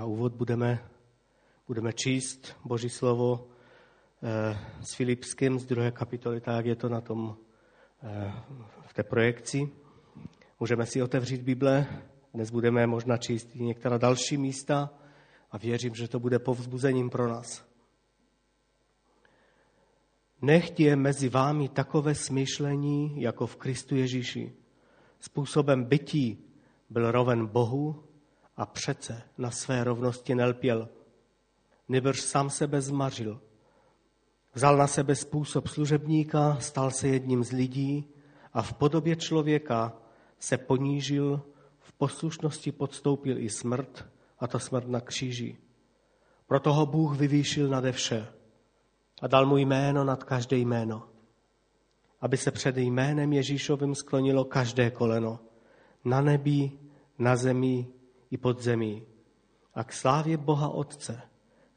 [0.00, 0.80] Na úvod budeme,
[1.68, 3.48] budeme číst Boží slovo
[4.22, 7.36] eh, s Filipským z druhé kapitoly, tak je to na tom
[8.02, 8.32] eh,
[8.86, 9.68] v té projekci.
[10.60, 11.86] Můžeme si otevřít Bible,
[12.34, 14.90] dnes budeme možná číst i některá další místa
[15.50, 17.64] a věřím, že to bude povzbuzením pro nás.
[20.42, 24.52] Nechť je mezi vámi takové smýšlení, jako v Kristu Ježíši.
[25.20, 26.44] Způsobem bytí
[26.90, 28.09] byl roven Bohu
[28.60, 30.88] a přece na své rovnosti nelpěl.
[31.88, 33.40] Nebrž sám sebe zmařil.
[34.54, 38.08] Vzal na sebe způsob služebníka, stal se jedním z lidí
[38.52, 39.92] a v podobě člověka
[40.38, 41.42] se ponížil,
[41.78, 44.06] v poslušnosti podstoupil i smrt,
[44.38, 45.56] a to smrt na kříži.
[46.46, 48.26] Proto ho Bůh vyvýšil nade vše
[49.22, 51.08] a dal mu jméno nad každé jméno,
[52.20, 55.38] aby se před jménem Ježíšovým sklonilo každé koleno,
[56.04, 56.72] na nebi,
[57.18, 57.86] na zemi
[58.30, 59.02] i pod zemí.
[59.74, 61.22] A k slávě Boha Otce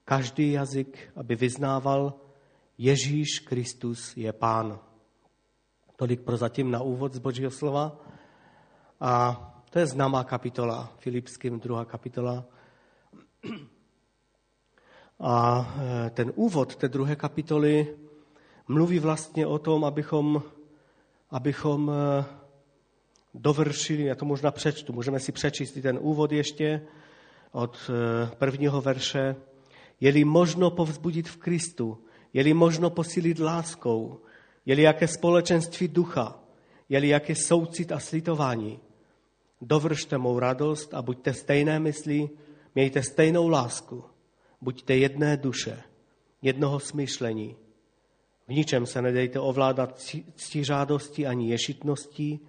[0.06, 2.14] každý jazyk, aby vyznával,
[2.78, 4.80] Ježíš Kristus je Pán.
[5.96, 7.98] Tolik prozatím na úvod z Božího slova.
[9.00, 12.46] A to je známá kapitola, Filipským druhá kapitola.
[15.20, 15.66] A
[16.06, 17.98] e, ten úvod té druhé kapitoly
[18.68, 20.44] mluví vlastně o tom, abychom,
[21.30, 22.26] abychom e,
[23.34, 26.82] dovršili, já to možná přečtu, můžeme si přečíst ten úvod ještě
[27.52, 29.36] od e, prvního verše.
[30.00, 31.98] Je-li možno povzbudit v Kristu,
[32.34, 34.20] je-li možno posílit láskou,
[34.66, 36.40] je-li jaké společenství ducha,
[36.90, 38.80] je-li jaké soucit a slitování,
[39.62, 42.30] dovršte mou radost a buďte stejné mysli,
[42.76, 44.04] mějte stejnou lásku,
[44.62, 45.84] buďte jedné duše,
[46.42, 47.56] jednoho smyšlení.
[48.48, 50.02] V ničem se nedejte ovládat
[50.36, 52.40] ctižádostí ani ješitností,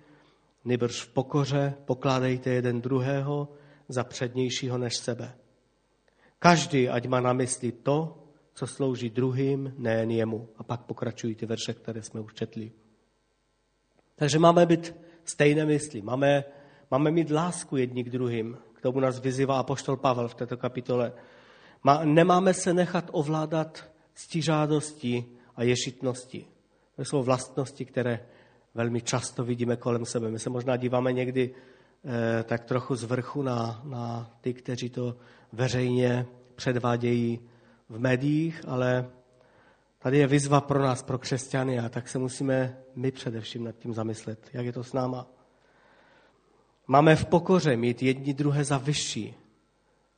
[0.65, 3.49] nebož v pokoře pokládejte jeden druhého
[3.89, 5.35] za přednějšího než sebe.
[6.39, 10.49] Každý, ať má na mysli to, co slouží druhým, nejen jemu.
[10.57, 12.73] A pak pokračují ty verše, které jsme už četli.
[14.17, 16.45] Takže máme být stejné mysli, máme,
[16.91, 18.59] máme mít lásku jedni k druhým.
[18.73, 21.13] K tomu nás vyzývá apoštol Pavel v této kapitole.
[21.83, 25.27] Má, nemáme se nechat ovládat ctižádostí
[25.57, 26.47] a ješitností.
[26.97, 28.27] To jsou vlastnosti, které
[28.75, 30.31] velmi často vidíme kolem sebe.
[30.31, 31.55] My se možná díváme někdy
[32.05, 35.17] eh, tak trochu z vrchu na, na ty, kteří to
[35.53, 37.41] veřejně předvádějí
[37.89, 39.11] v médiích, ale
[39.99, 43.95] tady je výzva pro nás, pro křesťany, a tak se musíme my především nad tím
[43.95, 45.27] zamyslet, jak je to s náma.
[46.87, 49.35] Máme v pokoře mít jedni druhé za vyšší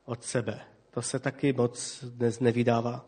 [0.04, 0.60] od sebe.
[0.90, 3.06] To se taky moc dnes nevydává.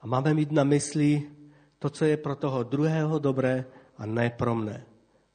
[0.00, 1.30] A máme mít na mysli
[1.80, 3.64] to, co je pro toho druhého dobré
[3.98, 4.86] a ne pro mne.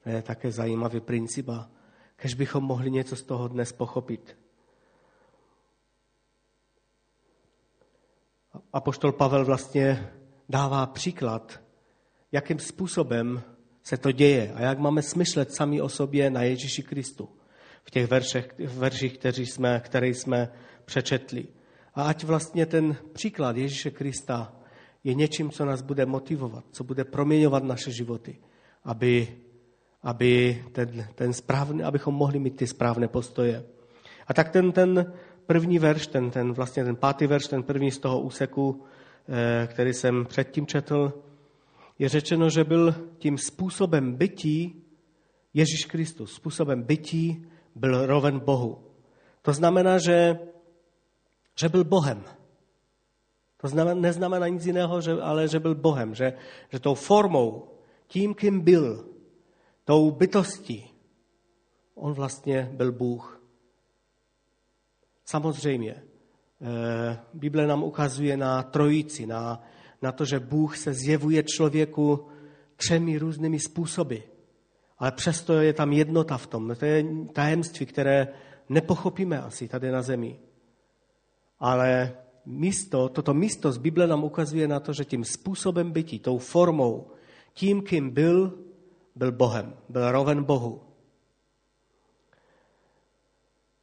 [0.03, 1.69] To je také zajímavý princip a
[2.15, 4.37] kež bychom mohli něco z toho dnes pochopit.
[8.73, 10.13] Apoštol Pavel vlastně
[10.49, 11.61] dává příklad,
[12.31, 13.43] jakým způsobem
[13.83, 17.29] se to děje a jak máme smyšlet sami o sobě na Ježíši Kristu
[17.83, 20.51] v těch veršech, verších, které jsme, které jsme
[20.85, 21.47] přečetli.
[21.93, 24.53] A ať vlastně ten příklad Ježíše Krista
[25.05, 28.37] je něčím, co nás bude motivovat, co bude proměňovat naše životy,
[28.83, 29.27] aby,
[30.03, 33.63] aby ten, ten správný, abychom mohli mít ty správné postoje.
[34.27, 35.13] A tak ten, ten
[35.45, 38.83] první verš, ten, ten vlastně ten pátý verš, ten první z toho úseku,
[39.29, 41.13] eh, který jsem předtím četl,
[41.99, 44.83] je řečeno, že byl tím způsobem bytí
[45.53, 47.45] Ježíš Kristus, způsobem bytí
[47.75, 48.83] byl roven Bohu.
[49.41, 50.39] To znamená, že,
[51.59, 52.23] že byl Bohem.
[53.65, 56.33] To znamená, neznamená nic jiného, že, ale že byl Bohem, že,
[56.69, 57.67] že tou formou,
[58.07, 59.09] tím, kým byl,
[59.83, 60.93] tou bytostí,
[61.95, 63.41] on vlastně byl Bůh.
[65.25, 66.03] Samozřejmě,
[66.61, 69.63] eh, Bible nám ukazuje na trojici, na,
[70.01, 72.27] na to, že Bůh se zjevuje člověku
[72.75, 74.17] třemi různými způsoby.
[74.97, 76.75] Ale přesto je tam jednota v tom.
[76.79, 78.27] To je tajemství, které
[78.69, 80.39] nepochopíme asi tady na zemi.
[81.59, 82.13] Ale
[82.45, 87.07] místo, toto místo z Bible nám ukazuje na to, že tím způsobem bytí, tou formou,
[87.53, 88.53] tím, kým byl,
[89.15, 90.81] byl Bohem, byl roven Bohu.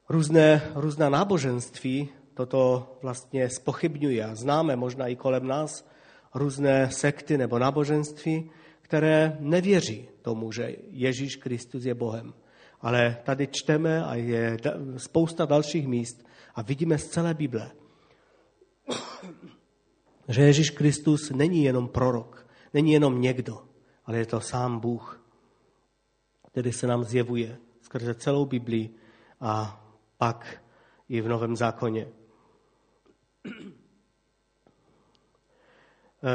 [0.09, 5.88] Různé, různá náboženství toto vlastně spochybňují a známe možná i kolem nás
[6.35, 8.50] různé sekty nebo náboženství,
[8.82, 12.35] které nevěří tomu, že Ježíš Kristus je Bohem.
[12.81, 14.56] Ale tady čteme a je
[14.97, 17.70] spousta dalších míst a vidíme z celé Bible,
[20.28, 23.62] že Ježíš Kristus není jenom prorok, není jenom někdo,
[24.04, 25.24] ale je to sám Bůh,
[26.52, 28.90] který se nám zjevuje skrze celou Biblii
[29.40, 29.84] a
[30.19, 30.62] pak
[31.08, 32.08] i v Novém zákoně.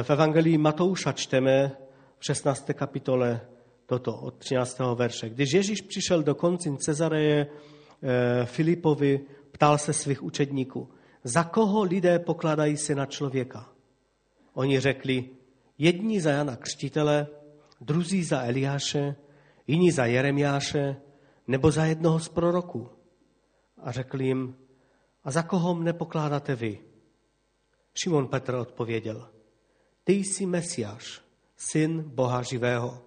[0.03, 1.71] V Evangelii Matouša čteme
[2.19, 2.69] v 16.
[2.73, 3.41] kapitole
[3.85, 4.79] toto od 13.
[4.95, 5.29] verše.
[5.29, 10.89] Když Ježíš přišel do koncin Cezareje eh, Filipovi, ptal se svých učedníků,
[11.23, 13.76] za koho lidé pokládají se na člověka?
[14.57, 15.29] Oni řekli,
[15.77, 17.27] jedni za Jana Křtitele,
[17.81, 19.15] druzí za Eliáše,
[19.67, 20.95] jiní za Jeremiáše,
[21.47, 22.89] nebo za jednoho z proroků.
[23.77, 24.55] A řekl jim,
[25.23, 26.79] a za koho mne pokládáte vy?
[27.93, 29.29] Šimon Petr odpověděl,
[30.03, 31.21] ty jsi Mesiáš,
[31.57, 33.01] syn Boha živého.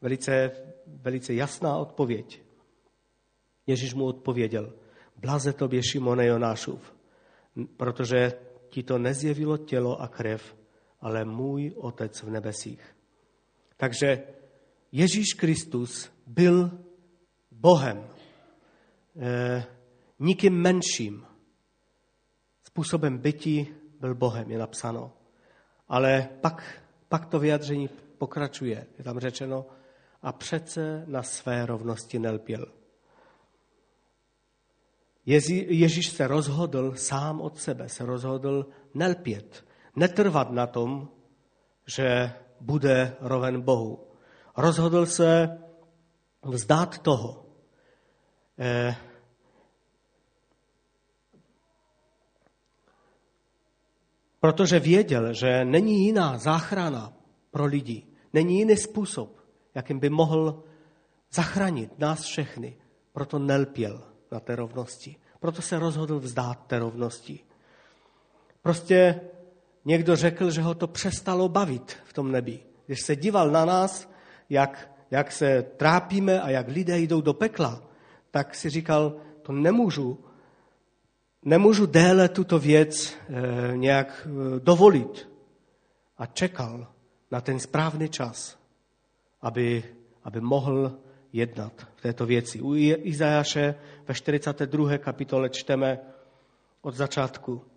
[0.00, 0.50] Velice,
[0.86, 2.42] velice jasná odpověď.
[3.66, 4.72] Ježíš mu odpověděl,
[5.16, 6.94] blaze tobě Šimone Jonášův,
[7.76, 8.32] protože
[8.68, 10.61] ti to nezjevilo tělo a krev,
[11.02, 12.96] ale můj Otec v nebesích.
[13.76, 14.22] Takže
[14.92, 16.70] Ježíš Kristus byl
[17.50, 18.08] Bohem,
[19.16, 19.64] e,
[20.18, 21.26] nikým menším.
[22.64, 23.68] Způsobem bytí
[24.00, 25.12] byl Bohem, je napsáno.
[25.88, 27.88] Ale pak, pak to vyjadření
[28.18, 28.86] pokračuje.
[28.98, 29.66] Je tam řečeno,
[30.22, 32.66] a přece na své rovnosti nelpěl.
[35.26, 39.64] Ježíš se rozhodl sám od sebe, se rozhodl nelpět,
[39.96, 41.08] netrvat na tom,
[41.86, 44.06] že bude roven Bohu.
[44.56, 45.58] Rozhodl se
[46.42, 47.46] vzdát toho.
[48.58, 48.96] Eh,
[54.40, 57.12] protože věděl, že není jiná záchrana
[57.50, 59.40] pro lidi, není jiný způsob,
[59.74, 60.62] jakým by mohl
[61.32, 62.76] zachránit nás všechny.
[63.12, 64.02] Proto nelpěl
[64.32, 65.16] na té rovnosti.
[65.40, 67.40] Proto se rozhodl vzdát té rovnosti.
[68.62, 69.20] Prostě
[69.84, 72.60] někdo řekl, že ho to přestalo bavit v tom nebi.
[72.86, 74.10] Když se díval na nás,
[74.50, 77.82] jak, jak se trápíme a jak lidé jdou do pekla,
[78.30, 80.24] tak si říkal, to nemůžu,
[81.44, 85.28] nemůžu déle tuto věc e, nějak e, dovolit.
[86.18, 86.86] A čekal
[87.30, 88.58] na ten správný čas,
[89.42, 89.84] aby,
[90.24, 90.98] aby mohl
[91.32, 92.60] jednat v této věci.
[92.60, 93.74] U Izajaše
[94.08, 94.98] ve 42.
[94.98, 95.98] kapitole čteme
[96.82, 97.71] od začátku.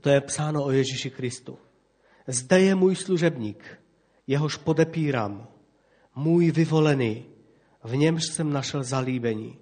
[0.00, 1.58] To je psáno o Ježíši Kristu.
[2.26, 3.80] Zde je můj služebník,
[4.26, 5.48] jehož podepírám,
[6.14, 7.26] můj vyvolený,
[7.84, 9.58] v němž jsem našel zalíbení.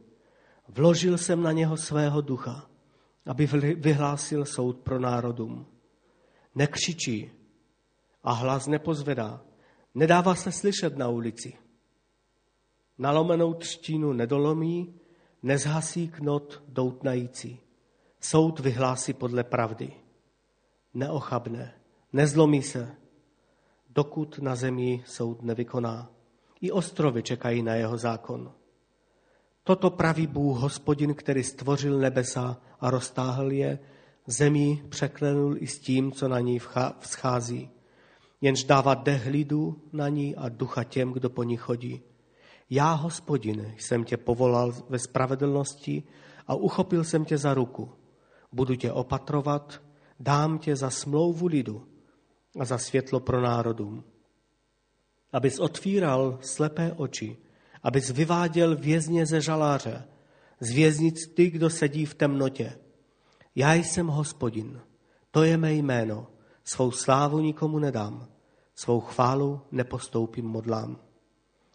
[0.69, 2.71] Vložil jsem na něho svého ducha,
[3.27, 3.47] aby
[3.77, 5.67] vyhlásil soud pro národům.
[6.55, 7.31] Nekřičí
[8.23, 9.45] a hlas nepozvedá,
[9.95, 11.53] nedává se slyšet na ulici.
[12.99, 14.95] Nalomenou třtínu nedolomí,
[15.43, 17.61] nezhasí knot doutnající.
[18.21, 19.93] Soud vyhlásí podle pravdy.
[20.95, 21.75] Neochabne,
[22.13, 22.97] nezlomí se,
[23.89, 26.11] dokud na zemi soud nevykoná.
[26.61, 28.53] I ostrovy čekají na jeho zákon.
[29.65, 33.79] Toto praví Bůh, hospodin, který stvořil nebesa a roztáhl je,
[34.27, 36.61] zemí překlenul i s tím, co na ní
[36.99, 37.71] vzchází.
[38.41, 42.03] Jenž dává dech lidu na ní a ducha těm, kdo po ní chodí.
[42.71, 46.03] Já, hospodin, jsem tě povolal ve spravedlnosti
[46.47, 48.00] a uchopil jsem tě za ruku.
[48.53, 49.83] Budu tě opatrovat,
[50.21, 51.89] dám tě za smlouvu lidu
[52.59, 54.05] a za světlo pro národům.
[55.33, 57.37] Abys otvíral slepé oči,
[57.83, 60.05] abys vyváděl vězně ze žaláře,
[60.61, 62.79] z věznic ty, kdo sedí v temnotě.
[63.55, 64.81] Já jsem hospodin,
[65.31, 66.27] to je mé jméno,
[66.65, 68.29] svou slávu nikomu nedám,
[68.75, 70.99] svou chválu nepostoupím modlám.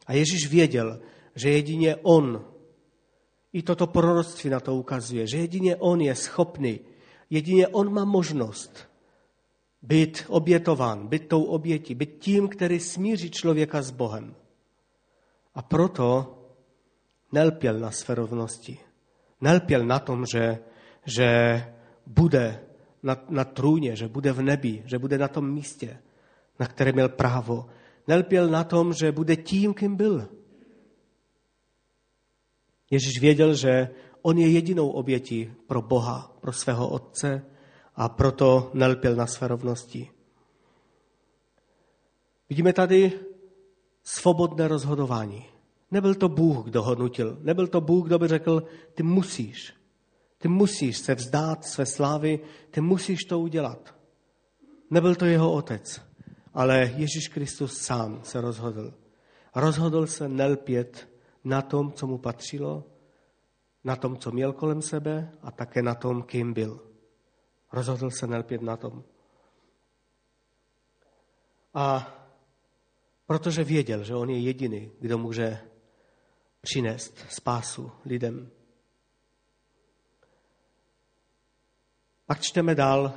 [0.08, 1.00] A Ježíš věděl,
[1.36, 2.46] že jedině on,
[3.56, 6.80] i toto proroctví na to ukazuje, že jedině on je schopný,
[7.30, 8.90] jedině on má možnost
[9.82, 14.36] být obětován, být tou obětí, být tím, který smíří člověka s Bohem.
[15.56, 16.38] A proto
[17.32, 18.78] nelpěl na své rovnosti.
[19.42, 20.60] Nelpěl na tom, že,
[21.06, 21.28] že
[22.06, 22.60] bude
[23.04, 25.98] na, na trůně, že bude v nebi, že bude na tom místě,
[26.60, 27.66] na které měl právo.
[28.08, 30.28] Nelpěl na tom, že bude tím, kým byl.
[32.92, 33.90] Ježíš věděl, že
[34.22, 37.46] on je jedinou obětí pro Boha, pro svého Otce,
[37.96, 40.12] a proto nelpěl na své rovnosti.
[42.50, 43.20] Vidíme tady
[44.04, 45.46] svobodné rozhodování.
[45.92, 47.38] Nebyl to Bůh, kdo ho nutil.
[47.42, 48.64] Nebyl to Bůh, kdo by řekl,
[48.94, 49.74] ty musíš.
[50.38, 52.40] Ty musíš se vzdát své slávy,
[52.72, 53.96] ty musíš to udělat.
[54.90, 56.02] Nebyl to jeho otec,
[56.54, 58.94] ale Ježíš Kristus sám se rozhodl.
[59.56, 61.10] Rozhodl se nelpět
[61.46, 62.84] na tom, co mu patřilo,
[63.84, 66.92] na tom, co měl kolem sebe a také na tom, kým byl.
[67.74, 69.04] Rozhodl se nelpět na tom.
[71.74, 72.16] A
[73.26, 75.60] protože věděl, že on je jediný, kdo může
[76.62, 78.52] přinést spásu lidem.
[82.26, 83.14] Pak čteme dál,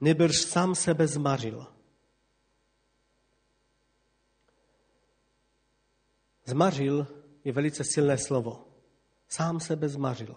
[0.00, 1.66] nebrž sám sebe zmařil.
[6.44, 8.68] Zmařil je velice silné slovo.
[9.28, 10.36] Sám sebe zmařil.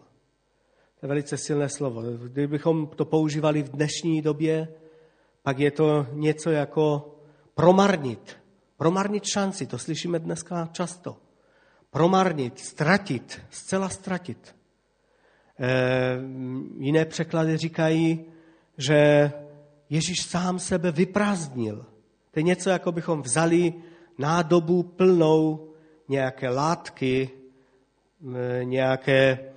[0.99, 2.01] To je velice silné slovo.
[2.01, 4.67] Kdybychom to používali v dnešní době,
[5.43, 7.15] pak je to něco jako
[7.55, 8.37] promarnit.
[8.77, 11.17] Promarnit šanci, to slyšíme dneska často.
[11.89, 14.55] Promarnit, ztratit, zcela ztratit.
[15.59, 16.19] E,
[16.77, 18.25] jiné překlady říkají,
[18.77, 19.31] že
[19.89, 21.85] Ježíš sám sebe vyprázdnil.
[22.31, 23.73] To je něco, jako bychom vzali
[24.17, 25.72] nádobu plnou
[26.13, 27.29] nějaké látky,
[28.63, 29.53] nějaké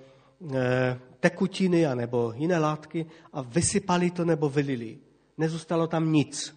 [1.21, 4.99] tekutiny nebo jiné látky a vysypali to nebo vylili.
[5.39, 6.57] Nezůstalo tam nic.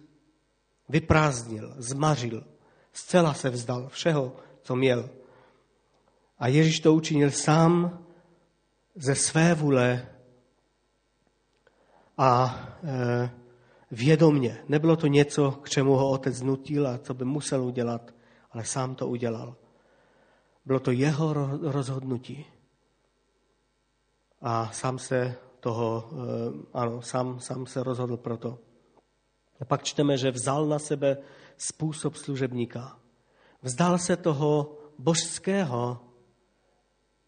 [0.88, 2.44] Vyprázdnil, zmařil,
[2.92, 5.10] zcela se vzdal všeho, co měl.
[6.38, 8.04] A Ježíš to učinil sám
[8.94, 10.06] ze své vůle
[12.18, 13.30] a e,
[13.90, 14.64] vědomně.
[14.68, 18.14] Nebylo to něco, k čemu ho otec nutil a co by musel udělat,
[18.52, 19.59] ale sám to udělal.
[20.64, 22.46] Bylo to jeho rozhodnutí.
[24.40, 28.58] A sám se toho, e, ano, sám, sám se rozhodl pro to.
[29.60, 31.16] A pak čteme, že vzal na sebe
[31.56, 32.98] způsob služebníka.
[33.62, 36.00] Vzdal se toho božského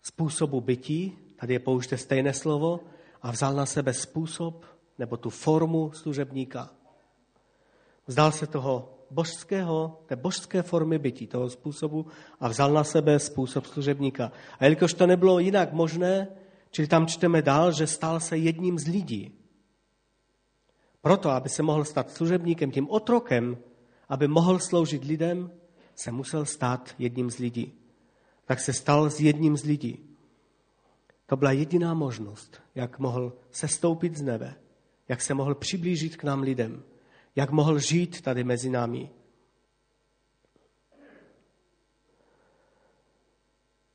[0.02, 2.80] způsobu bytí, tady je použité stejné slovo,
[3.22, 4.64] a vzal na sebe způsob
[4.98, 6.70] nebo tu formu služebníka.
[8.06, 12.06] Vzdal se toho božského, té božské formy bytí, toho způsobu
[12.40, 14.32] a vzal na sebe způsob služebníka.
[14.58, 16.28] A jelikož to nebylo jinak možné,
[16.70, 19.32] čili tam čteme dál, že stal se jedním z lidí.
[21.00, 23.58] Proto, aby se mohl stát služebníkem, tím otrokem,
[24.08, 25.50] aby mohl sloužit lidem,
[25.94, 27.72] se musel stát jedním z lidí.
[28.44, 29.98] Tak se stal s jedním z lidí.
[31.26, 34.54] To byla jediná možnost, jak mohl sestoupit z nebe,
[35.08, 36.82] jak se mohl přiblížit k nám lidem,
[37.36, 39.10] jak mohl žít tady mezi námi.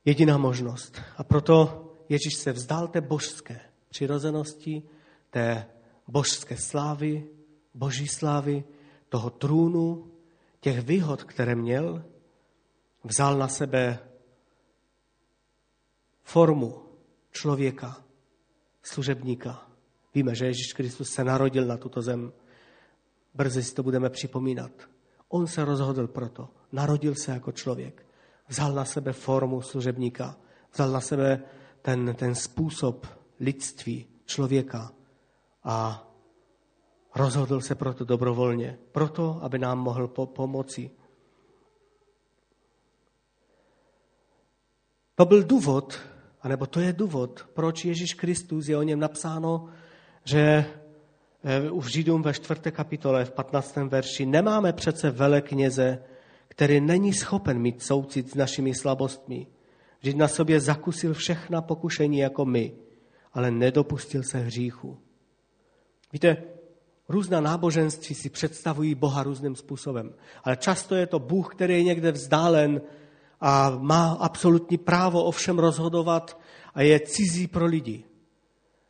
[0.04, 1.00] Jediná možnost.
[1.16, 4.82] A proto Ježíš se vzdal té božské přirozenosti,
[5.30, 5.66] té
[6.06, 7.28] božské slávy,
[7.74, 8.64] boží slávy,
[9.08, 10.12] toho trůnu,
[10.60, 12.04] těch výhod, které měl,
[13.04, 13.98] vzal na sebe
[16.22, 16.82] formu
[17.30, 18.04] člověka,
[18.82, 19.70] služebníka.
[20.14, 22.32] Víme, že Ježíš Kristus se narodil na tuto zem.
[23.34, 24.70] Brzy si to budeme připomínat.
[25.28, 26.48] On se rozhodl proto.
[26.72, 28.06] Narodil se jako člověk.
[28.48, 30.36] Vzal na sebe formu služebníka.
[30.72, 31.42] Vzal na sebe
[31.82, 33.06] ten, ten způsob
[33.40, 34.92] lidství, člověka
[35.64, 36.08] a
[37.14, 40.90] rozhodl se proto dobrovolně, proto, aby nám mohl po- pomoci.
[45.14, 45.98] To byl důvod,
[46.42, 49.68] anebo to je důvod, proč Ježíš Kristus je o něm napsáno,
[50.24, 50.64] že
[51.44, 53.76] eh, u Židům ve čtvrté kapitole v 15.
[53.76, 56.02] verši nemáme přece velekněze,
[56.48, 59.46] který není schopen mít soucit s našimi slabostmi.
[60.00, 62.72] Vždyť na sobě zakusil všechna pokušení jako my,
[63.32, 64.98] ale nedopustil se hříchu.
[66.12, 66.36] Víte,
[67.08, 70.14] různá náboženství si představují Boha různým způsobem,
[70.44, 72.80] ale často je to Bůh, který je někde vzdálen
[73.40, 76.40] a má absolutní právo o všem rozhodovat
[76.74, 78.04] a je cizí pro lidi.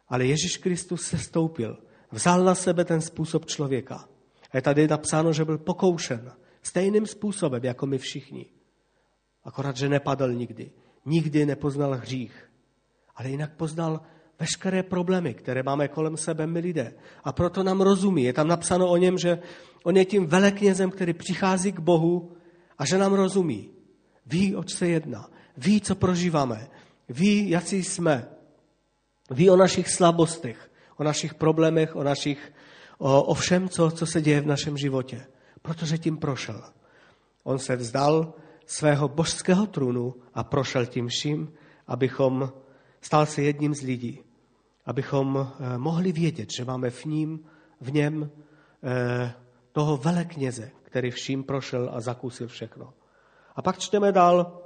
[0.09, 1.79] Ale Ježíš Kristus se stoupil,
[2.11, 4.09] vzal na sebe ten způsob člověka.
[4.51, 8.47] A je tady napsáno, že byl pokoušen stejným způsobem, jako my všichni.
[9.45, 10.71] Akorát, že nepadl nikdy.
[11.05, 12.51] Nikdy nepoznal hřích.
[13.17, 14.01] Ale jinak poznal
[14.41, 16.95] veškeré problémy, které máme kolem sebe my lidé.
[17.25, 18.25] A proto nám rozumí.
[18.25, 19.39] Je tam napsáno o něm, že
[19.85, 22.37] on je tím veleknězem, který přichází k Bohu
[22.79, 23.71] a že nám rozumí.
[24.27, 25.31] Ví, oč se jedná.
[25.57, 26.69] Ví, co prožíváme.
[27.09, 28.29] Ví, jaký jsme.
[29.31, 30.68] Ví o našich slabostech,
[30.99, 32.53] o našich problémech, o, našich,
[32.99, 35.27] o, o všem, co, co se děje v našem životě.
[35.63, 36.63] Protože tím prošel.
[37.45, 38.35] On se vzdal
[38.67, 41.53] svého božského trůnu a prošel tím vším,
[41.87, 42.53] abychom
[43.01, 44.29] stal se jedním z lidí
[44.89, 47.45] abychom eh, mohli vědět, že máme v, ním,
[47.81, 48.31] v něm
[48.83, 49.35] eh,
[49.73, 52.95] toho velekněze, který vším prošel a zakusil všechno.
[53.57, 54.63] A pak čteme dál,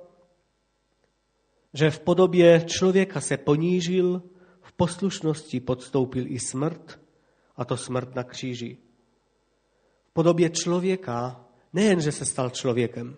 [1.75, 4.23] že v podobě člověka se ponížil,
[4.83, 7.01] poslušnosti podstoupil i smrt,
[7.57, 8.79] a to smrt na kříži.
[10.11, 13.17] V podobě člověka nejen, že se stal člověkem,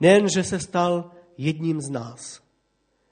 [0.00, 2.42] nejen, že se stal jedním z nás,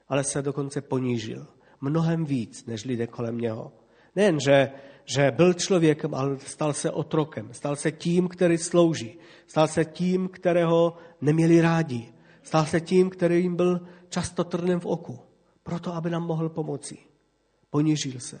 [0.07, 1.47] ale se dokonce ponížil
[1.81, 3.71] mnohem víc než lidé kolem něho.
[4.15, 4.71] Nejen, že,
[5.05, 7.53] že byl člověkem, ale stal se otrokem.
[7.53, 9.19] Stal se tím, který slouží.
[9.47, 12.13] Stal se tím, kterého neměli rádi.
[12.43, 15.19] Stal se tím, který jim byl často trnem v oku.
[15.63, 17.14] Proto, aby nám mohl pomoci.
[17.69, 18.39] Ponížil se.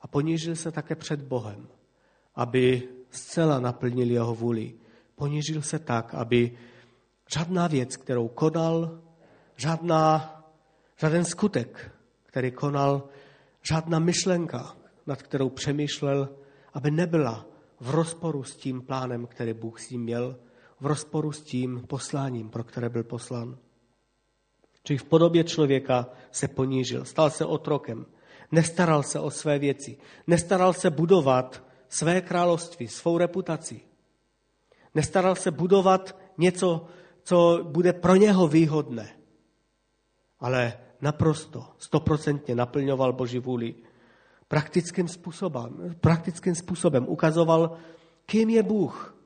[0.00, 1.68] A ponížil se také před Bohem,
[2.34, 4.74] aby zcela naplnil jeho vůli.
[5.14, 6.58] Ponížil se tak, aby
[7.34, 9.00] žádná věc, kterou konal,
[9.56, 10.34] žádná,
[10.96, 11.94] žádný skutek,
[12.26, 13.08] který konal,
[13.70, 16.28] žádná myšlenka, nad kterou přemýšlel,
[16.74, 17.46] aby nebyla
[17.80, 20.38] v rozporu s tím plánem, který Bůh s ním měl,
[20.80, 23.58] v rozporu s tím posláním, pro které byl poslán.
[24.82, 28.06] Čili v podobě člověka se ponížil, stal se otrokem,
[28.52, 33.80] nestaral se o své věci, nestaral se budovat své království, svou reputaci.
[34.94, 36.86] Nestaral se budovat něco,
[37.22, 39.16] co bude pro něho výhodné,
[40.40, 43.74] ale naprosto, stoprocentně naplňoval Boží vůli.
[44.48, 47.76] Praktickým způsobem, praktickým způsobem ukazoval,
[48.26, 49.16] kým je Bůh.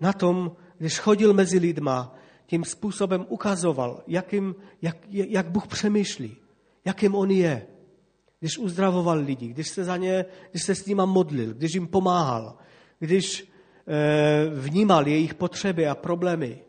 [0.00, 2.14] Na tom, když chodil mezi lidma,
[2.46, 6.36] tím způsobem ukazoval, jakým, jak, jak Bůh přemýšlí,
[6.84, 7.66] jakým on je.
[8.40, 12.56] Když uzdravoval lidi, když se, za ně, když se s nima modlil, když jim pomáhal,
[12.98, 13.52] když
[13.86, 16.64] e, vnímal jejich potřeby a problémy,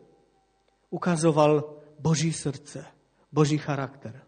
[0.90, 2.84] ukazoval Boží srdce,
[3.32, 4.22] Boží charakter.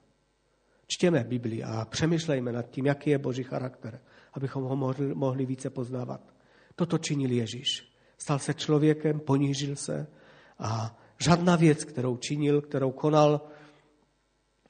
[0.86, 4.00] Čtěme Biblii a přemýšlejme nad tím, jaký je Boží charakter,
[4.32, 6.20] abychom ho mohli, mohli více poznávat.
[6.76, 7.94] Toto činil Ježíš.
[8.18, 10.06] Stal se člověkem, ponížil se
[10.58, 13.40] a žádná věc, kterou činil, kterou konal,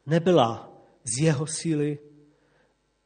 [0.06, 0.72] nebyla
[1.04, 1.98] z jeho síly,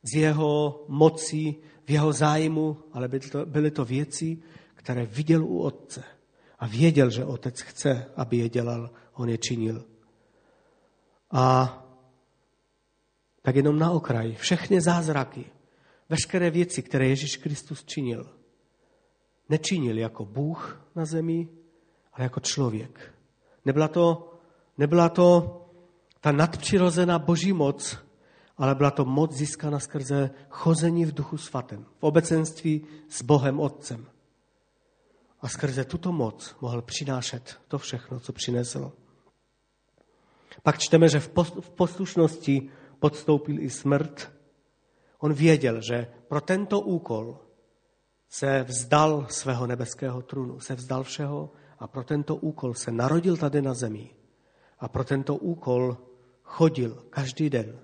[0.02, 4.38] z jeho mocí, v jeho zájmu, ale byly to, byly to věci,
[4.74, 6.04] které viděl u otce
[6.58, 9.84] a věděl, že otec chce, aby je dělal, on je činil.
[11.30, 11.74] A
[13.42, 15.44] tak jenom na okraj, všechny zázraky,
[16.08, 18.30] veškeré věci, které Ježíš Kristus činil,
[19.48, 21.48] nečinil jako Bůh na zemi,
[22.12, 23.14] ale jako člověk.
[23.64, 24.34] Nebyla to,
[24.78, 25.54] nebyla to
[26.20, 27.98] ta nadpřirozená boží moc,
[28.58, 34.06] ale byla to moc získána skrze chození v duchu svatém, v obecenství s Bohem Otcem.
[35.40, 38.92] A skrze tuto moc mohl přinášet to všechno, co přinesl.
[40.62, 44.32] Pak čteme, že v poslušnosti podstoupil i smrt.
[45.18, 47.38] On věděl, že pro tento úkol
[48.28, 53.62] se vzdal svého nebeského trůnu, se vzdal všeho a pro tento úkol se narodil tady
[53.62, 54.10] na zemi.
[54.78, 55.96] A pro tento úkol
[56.42, 57.78] chodil každý den,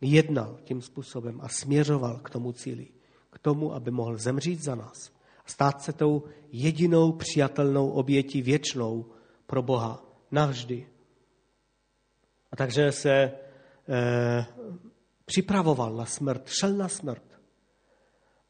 [0.00, 2.88] jednal tím způsobem a směřoval k tomu cíli,
[3.30, 9.06] k tomu, aby mohl zemřít za nás a stát se tou jedinou přijatelnou obětí věčnou
[9.46, 10.88] pro Boha navždy.
[12.52, 13.32] A takže se e,
[15.24, 17.22] připravoval na smrt, šel na smrt.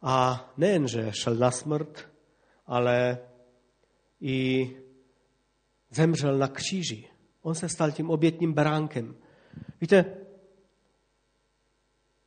[0.02, 2.09] A nejenže šel na smrt,
[2.66, 3.18] ale
[4.20, 4.70] i
[5.90, 7.09] zemřel na kříži.
[7.42, 9.16] On se stal tím obětním beránkem.
[9.80, 10.16] Víte,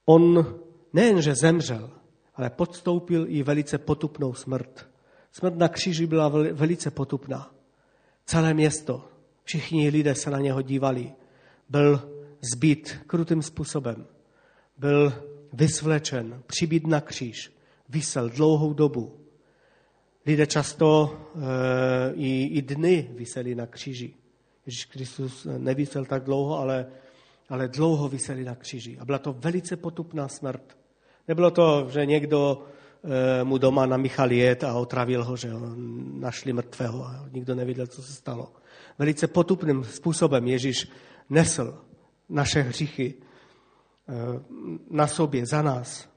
[0.10, 0.56] on
[0.94, 1.90] nejenže zemřel,
[2.36, 4.90] ale podstoupil i velice potupnou smrt.
[5.32, 7.54] Smrt na kříži byla velice potupná.
[8.26, 9.06] Celé město,
[9.44, 11.12] všichni lidé se na něho dívali.
[11.70, 12.10] Byl
[12.54, 14.06] zbyt krutým způsobem.
[14.78, 15.14] Byl
[15.54, 17.54] vysvlečen, přibít na kříž.
[17.90, 19.20] Vysel dlouhou dobu.
[20.26, 24.14] Lidé často e, i, i dny vyseli na kříži.
[24.66, 26.86] Ježíš Kristus nevysel tak dlouho, ale,
[27.50, 28.98] ale dlouho vyseli na kříži.
[29.00, 30.78] A byla to velice potupná smrt.
[31.28, 32.64] Nebylo to, že někdo
[33.04, 35.50] e, mu doma namíchal jet a otravil ho, že
[36.14, 38.54] našli mrtvého a nikdo nevěděl, co se stalo.
[39.00, 40.92] Velice potupným způsobem Ježíš
[41.30, 41.82] nesl
[42.30, 44.14] naše hříchy e,
[44.90, 46.10] na sobě, za nás,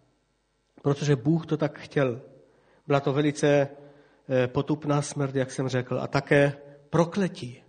[0.82, 2.20] protože Bůh to tak chtěl.
[2.86, 3.68] Byla to velice
[4.28, 6.56] Eh, potupná smrt, jak jsem řekl, a také
[6.90, 7.62] prokletí.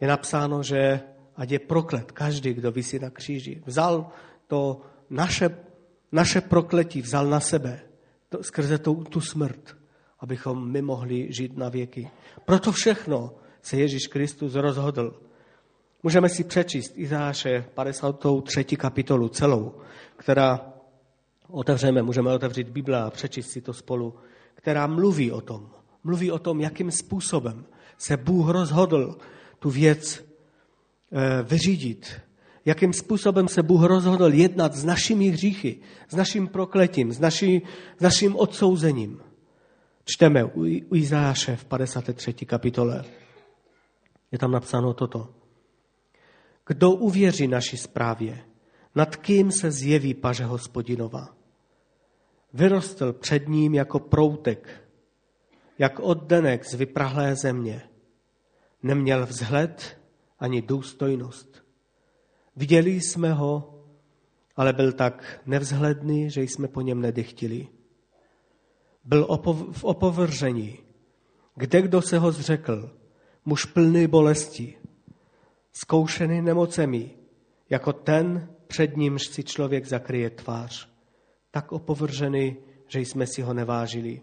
[0.00, 1.00] Je napsáno, že
[1.42, 3.62] ať je proklet každý, kdo vysí na kříži.
[3.66, 4.14] Vzal
[4.46, 5.50] to naše,
[6.12, 7.82] naše prokletí, vzal na sebe
[8.28, 9.76] to, skrze tu, tu smrt,
[10.20, 12.10] abychom my mohli žít na věky.
[12.44, 15.20] Proto všechno se Ježíš Kristus rozhodl.
[16.02, 18.64] Můžeme si přečíst Izáše 53.
[18.64, 19.74] kapitolu celou,
[20.16, 20.72] která
[21.48, 24.14] otevřeme, můžeme otevřít Bible a přečíst si to spolu
[24.62, 25.70] která mluví o tom.
[26.04, 27.66] Mluví o tom, jakým způsobem
[27.98, 29.18] se Bůh rozhodl
[29.58, 30.24] tu věc
[31.42, 32.20] vyřídit.
[32.64, 37.62] Jakým způsobem se Bůh rozhodl jednat s našimi hříchy, s naším prokletím, s, naší,
[37.98, 39.20] s naším odsouzením.
[40.04, 42.32] Čteme u, u Izáše v 53.
[42.32, 43.04] kapitole.
[44.32, 45.34] Je tam napsáno toto.
[46.66, 48.38] Kdo uvěří naší zprávě,
[48.94, 51.28] nad kým se zjeví paže hospodinova?
[52.54, 54.68] Vyrostl před ním jako proutek,
[55.78, 57.82] jak oddenek z vyprahlé země.
[58.82, 60.01] Neměl vzhled
[60.42, 61.64] ani důstojnost.
[62.56, 63.72] Viděli jsme ho
[64.56, 67.68] ale byl tak nevzhledný, že jsme po něm nedychtili.
[69.04, 69.26] Byl
[69.72, 70.78] v opovržení,
[71.56, 72.90] kde kdo se ho zřekl,
[73.44, 74.78] muž plný bolesti,
[75.72, 77.10] zkoušený nemocemi,
[77.70, 80.88] jako ten, před nímž si člověk zakryje tvář,
[81.50, 84.22] tak opovržený, že jsme si ho nevážili.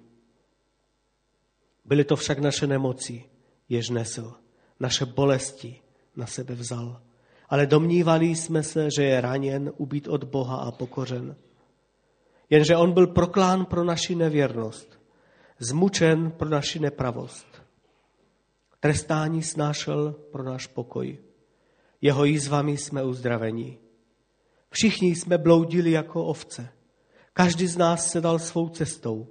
[1.85, 3.23] Byly to však naše nemoci,
[3.69, 4.33] jež nesl,
[4.79, 5.81] naše bolesti
[6.15, 7.01] na sebe vzal.
[7.49, 11.35] Ale domnívali jsme se, že je raněn, ubít od Boha a pokořen.
[12.49, 14.99] Jenže on byl proklán pro naši nevěrnost,
[15.59, 17.63] zmučen pro naši nepravost.
[18.79, 21.17] Trestání snášel pro náš pokoj.
[22.01, 23.77] Jeho jízvami jsme uzdraveni.
[24.69, 26.69] Všichni jsme bloudili jako ovce.
[27.33, 29.27] Každý z nás se dal svou cestou.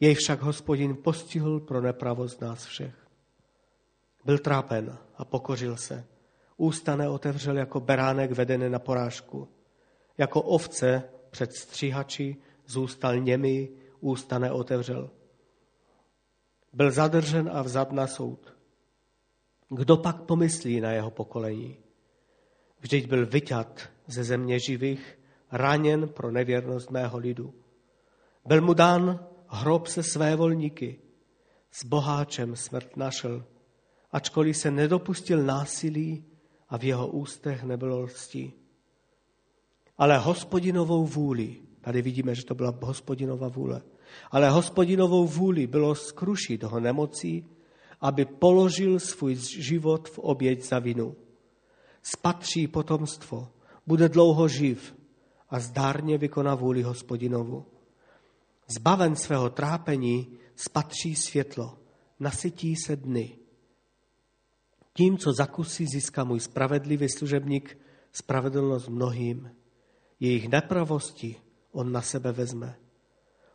[0.00, 3.05] Jej však hospodin postihl pro nepravost nás všech.
[4.26, 6.04] Byl trápen a pokořil se.
[6.56, 9.48] Ústa neotevřel jako beránek vedený na porážku.
[10.18, 12.36] Jako ovce před stříhači
[12.66, 13.68] zůstal němý,
[14.00, 15.10] ústa neotevřel.
[16.72, 18.54] Byl zadržen a vzat na soud.
[19.68, 21.76] Kdo pak pomyslí na jeho pokolení?
[22.80, 25.18] Vždyť byl vyťat ze země živých,
[25.52, 27.54] raněn pro nevěrnost mého lidu.
[28.46, 30.98] Byl mu dán hrob se své volníky,
[31.70, 33.44] s boháčem smrt našel,
[34.16, 36.24] ačkoliv se nedopustil násilí
[36.68, 38.52] a v jeho ústech nebylo lstí.
[39.98, 43.82] Ale hospodinovou vůli, tady vidíme, že to byla hospodinova vůle,
[44.30, 47.46] ale hospodinovou vůli bylo skrušit ho nemocí,
[48.00, 51.16] aby položil svůj život v oběť za vinu.
[52.02, 53.48] Spatří potomstvo,
[53.86, 54.96] bude dlouho živ
[55.50, 57.64] a zdárně vykoná vůli hospodinovu.
[58.68, 61.78] Zbaven svého trápení spatří světlo,
[62.20, 63.45] nasytí se dny.
[64.96, 67.78] Tím, co zakusí, získá můj spravedlivý služebník
[68.12, 69.50] spravedlnost mnohým.
[70.20, 71.36] Jejich nepravosti
[71.72, 72.78] on na sebe vezme.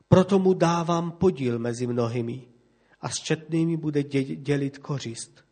[0.07, 2.47] Proto mu dávám podíl mezi mnohými
[3.01, 4.03] a s četnými bude
[4.35, 5.45] dělit kořist.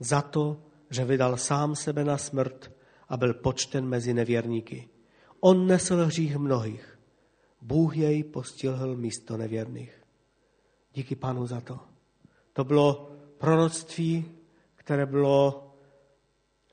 [0.00, 2.72] Za to, že vydal sám sebe na smrt
[3.08, 4.88] a byl počten mezi nevěrníky.
[5.40, 6.98] On nesl hřích mnohých.
[7.62, 10.02] Bůh jej postihl místo nevěrných.
[10.94, 11.80] Díky pánu za to.
[12.52, 14.24] To bylo proroctví,
[14.84, 15.70] které bylo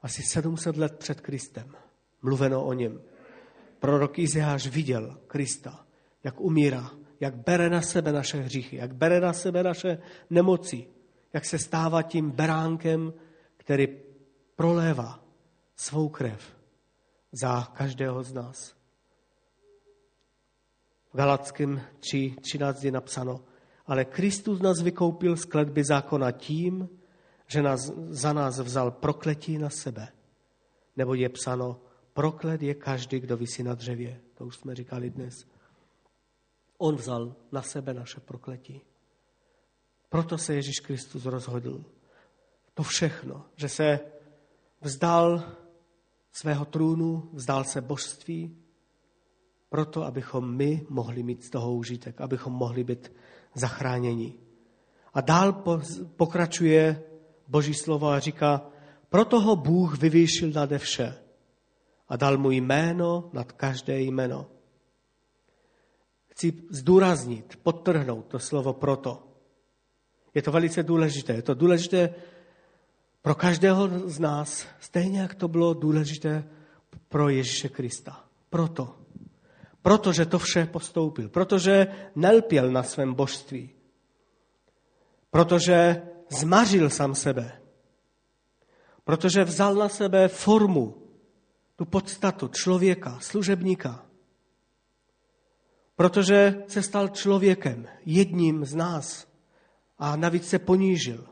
[0.01, 1.75] asi 700 let před Kristem.
[2.21, 3.01] Mluveno o něm.
[3.79, 5.85] Prorok Izeáš viděl Krista,
[6.23, 9.97] jak umírá, jak bere na sebe naše hříchy, jak bere na sebe naše
[10.29, 10.87] nemoci,
[11.33, 13.13] jak se stává tím beránkem,
[13.57, 13.87] který
[14.55, 15.23] prolévá
[15.75, 16.57] svou krev
[17.31, 18.75] za každého z nás.
[21.13, 23.43] V Galackém 3, 13 je napsáno,
[23.85, 26.89] ale Kristus nás vykoupil z kletby zákona tím,
[27.51, 30.07] že nás, za nás vzal prokletí na sebe.
[30.95, 31.81] Nebo je psáno,
[32.13, 34.21] proklet je každý, kdo vysí na dřevě.
[34.33, 35.33] To už jsme říkali dnes.
[36.77, 38.81] On vzal na sebe naše prokletí.
[40.09, 41.83] Proto se Ježíš Kristus rozhodl.
[42.73, 43.99] To všechno, že se
[44.81, 45.43] vzdal
[46.31, 48.57] svého trůnu, vzdal se božství,
[49.69, 53.11] proto, abychom my mohli mít z toho užitek, abychom mohli být
[53.55, 54.39] zachráněni.
[55.13, 55.63] A dál
[56.15, 57.10] pokračuje
[57.51, 58.61] Boží slovo a říká,
[59.09, 61.15] proto ho Bůh vyvýšil nade vše
[62.07, 64.47] a dal mu jméno nad každé jméno.
[66.27, 69.27] Chci zdůraznit, podtrhnout to slovo proto.
[70.35, 71.33] Je to velice důležité.
[71.33, 72.15] Je to důležité
[73.21, 76.47] pro každého z nás, stejně jak to bylo důležité
[77.09, 78.23] pro Ježíše Krista.
[78.49, 78.95] Proto.
[79.81, 81.29] Protože to vše postoupil.
[81.29, 83.69] Protože nelpěl na svém božství.
[85.31, 86.01] Protože
[86.31, 87.61] zmařil sám sebe.
[89.03, 91.01] Protože vzal na sebe formu,
[91.75, 94.05] tu podstatu člověka, služebníka.
[95.95, 99.27] Protože se stal člověkem, jedním z nás
[99.97, 101.27] a navíc se ponížil.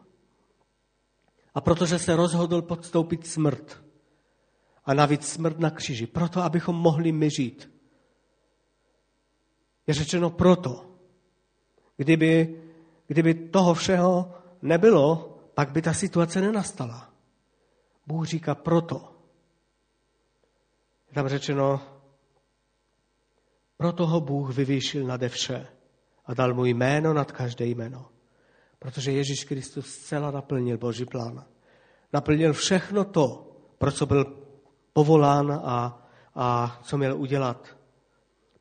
[1.53, 3.83] A protože se rozhodl podstoupit smrt.
[4.85, 6.07] A navíc smrt na kříži.
[6.07, 7.71] Proto, abychom mohli my žít.
[9.87, 10.85] Je řečeno proto.
[11.97, 12.61] Kdyby,
[13.07, 17.13] kdyby toho všeho nebylo, pak by ta situace nenastala.
[18.07, 19.15] Bůh říká proto.
[21.07, 21.81] Je tam řečeno,
[23.77, 25.67] proto ho Bůh vyvýšil nade vše
[26.25, 28.09] a dal mu jméno nad každé jméno.
[28.79, 31.45] Protože Ježíš Kristus zcela naplnil Boží plán.
[32.13, 34.25] Naplnil všechno to, pro co byl
[34.93, 37.77] povolán a, a co měl udělat.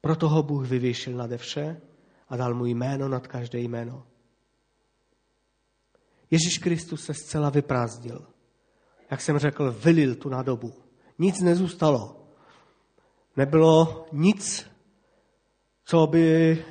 [0.01, 1.81] Proto ho Bůh vyvýšil nade vše
[2.29, 4.07] a dal mu jméno nad každé jméno.
[6.31, 8.27] Ježíš Kristus se zcela vyprázdnil.
[9.11, 10.75] Jak jsem řekl, vylil tu nádobu.
[11.19, 12.29] Nic nezůstalo.
[13.37, 14.71] nebylo nic,
[15.85, 16.65] co by,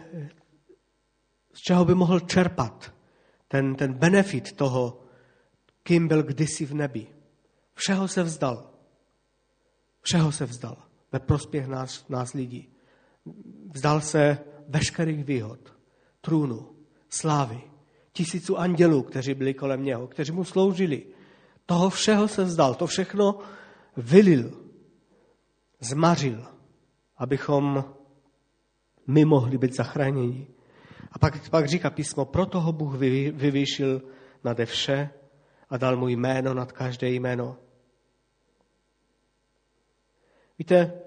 [1.54, 2.94] z čeho by mohl čerpat
[3.48, 5.04] ten, ten benefit toho,
[5.84, 7.08] kým byl kdysi v nebi.
[7.74, 8.70] Všeho se vzdal.
[10.02, 12.70] Všeho se vzdal ve prospěch nás, nás lidí.
[13.74, 15.74] Vzdal se veškerých výhod,
[16.22, 16.76] trůnu,
[17.10, 17.62] slávy,
[18.18, 21.06] tisíců andělů, kteří byli kolem něho, kteří mu sloužili.
[21.66, 23.40] Toho všeho se vzdal, to všechno
[23.98, 24.52] vylil,
[25.80, 26.46] zmařil,
[27.18, 27.86] abychom
[29.08, 30.48] my mohli být zachráněni.
[31.12, 32.96] A pak, pak říká písmo, proto ho Bůh
[33.34, 34.02] vyvýšil
[34.44, 35.10] nade vše
[35.70, 37.58] a dal mu jméno nad každé jméno.
[40.60, 41.02] Víte,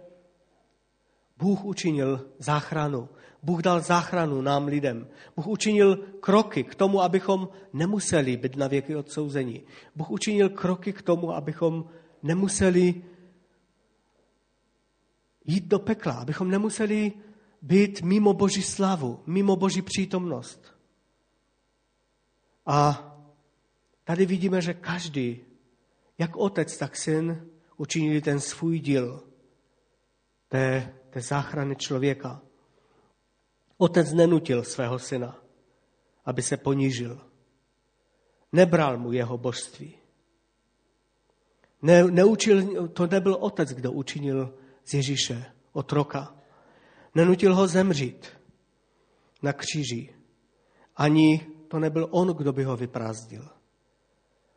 [1.37, 3.09] Bůh učinil záchranu.
[3.42, 5.09] Bůh dal záchranu nám lidem.
[5.37, 9.62] Bůh učinil kroky k tomu, abychom nemuseli být na věky odsouzení.
[9.96, 11.85] Bůh učinil kroky k tomu, abychom
[12.22, 13.03] nemuseli
[15.44, 17.12] jít do pekla, abychom nemuseli
[17.62, 20.74] být mimo Boží slavu, mimo Boží přítomnost.
[22.66, 23.07] A
[24.05, 25.40] tady vidíme, že každý,
[26.18, 29.22] jak otec, tak syn, učinili ten svůj díl
[30.48, 32.42] té, té záchrany člověka.
[33.80, 35.40] Otec nenutil svého syna,
[36.24, 37.20] aby se ponížil.
[38.52, 39.94] Nebral mu jeho božství.
[41.82, 46.36] Ne, neučil, to nebyl otec, kdo učinil z Ježíše otroka.
[47.14, 48.28] Nenutil ho zemřít
[49.42, 50.14] na kříži.
[50.96, 53.48] Ani to nebyl on, kdo by ho vyprázdnil.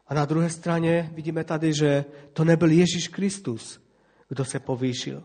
[0.07, 3.81] A na druhé straně vidíme tady, že to nebyl Ježíš Kristus,
[4.27, 5.23] kdo se povýšil.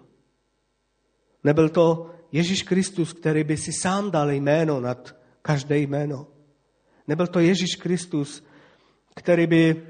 [1.44, 6.26] Nebyl to Ježíš Kristus, který by si sám dal jméno nad každé jméno.
[7.08, 8.44] Nebyl to Ježíš Kristus,
[9.14, 9.86] který by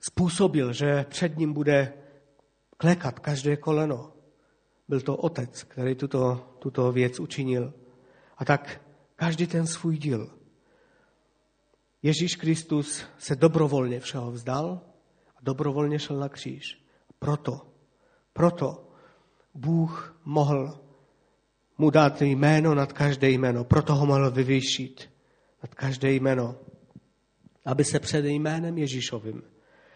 [0.00, 1.92] způsobil, že před ním bude
[2.76, 4.12] klekat každé koleno.
[4.88, 7.74] Byl to otec, který tuto, tuto věc učinil.
[8.36, 8.80] A tak
[9.16, 10.30] každý ten svůj díl.
[12.02, 14.80] Ježíš Kristus se dobrovolně všeho vzdal
[15.36, 16.84] a dobrovolně šel na kříž.
[17.18, 17.66] Proto,
[18.32, 18.88] proto
[19.54, 20.87] Bůh mohl
[21.78, 25.10] mu dát jméno nad každé jméno, proto ho mohl vyvýšit
[25.62, 26.56] nad každé jméno,
[27.64, 29.42] aby se před jménem Ježíšovým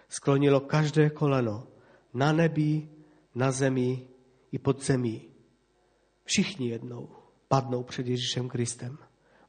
[0.08, 1.66] sklonilo každé koleno
[2.14, 2.88] na nebi,
[3.34, 4.06] na zemi
[4.52, 5.28] i pod zemí.
[6.24, 7.08] Všichni jednou
[7.48, 8.98] padnou před Ježíšem Kristem.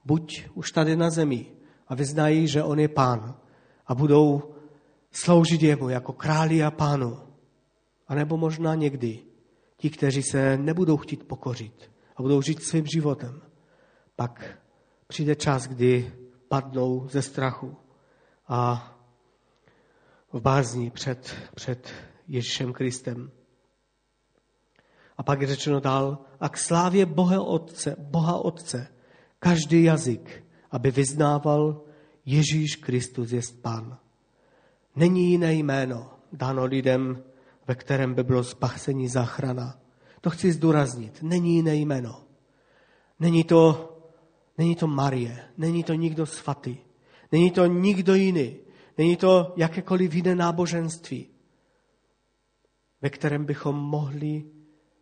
[0.06, 1.46] Buď už tady na zemi
[1.88, 3.38] a vyznají, že On je pán
[3.88, 4.56] a budou
[5.12, 7.20] sloužit jemu jako králi a pánu.
[8.08, 9.20] A nebo možná někdy
[9.78, 13.42] ti, kteří se nebudou chtít pokořit a budou žít svým životem.
[14.16, 14.58] Pak
[15.08, 16.14] přijde čas, kdy
[16.48, 17.78] padnou ze strachu
[18.48, 18.90] a
[20.34, 21.94] v bázni před, před
[22.28, 23.32] Ježíšem Kristem.
[25.18, 28.88] A pak je řečeno dál, a k slávě Boha Otce, Boha Otce,
[29.40, 31.82] každý jazyk, aby vyznával
[32.26, 33.98] Ježíš Kristus je Pán.
[34.96, 37.24] Není jiné jméno dáno lidem,
[37.68, 39.80] ve kterém by bylo spachcení záchrana.
[40.24, 41.20] To chci zdůraznit.
[41.22, 42.24] Není jiné jméno.
[43.20, 43.94] Není to,
[44.58, 46.78] není to Marie, není to nikdo svatý,
[47.32, 48.56] není to nikdo jiný,
[48.98, 51.28] není to jakékoliv jiné náboženství,
[53.02, 54.44] ve kterém bychom mohli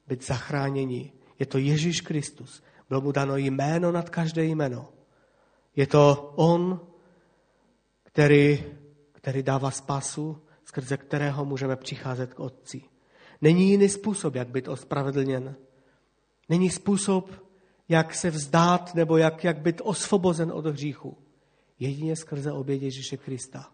[0.08, 1.14] být zachráněni.
[1.40, 2.64] Je to Ježíš Kristus.
[2.90, 4.94] Bylo mu dano jméno nad každé jméno.
[5.76, 6.88] Je to On,
[8.04, 8.64] který,
[9.12, 12.91] který dává spasu, skrze kterého můžeme přicházet k Otci.
[13.42, 15.56] Není jiný způsob, jak být ospravedlněn.
[16.50, 17.32] Není způsob,
[17.90, 21.18] jak se vzdát nebo jak, jak být osvobozen od hříchu.
[21.80, 23.72] Jedině skrze oběť Ježíše Krista.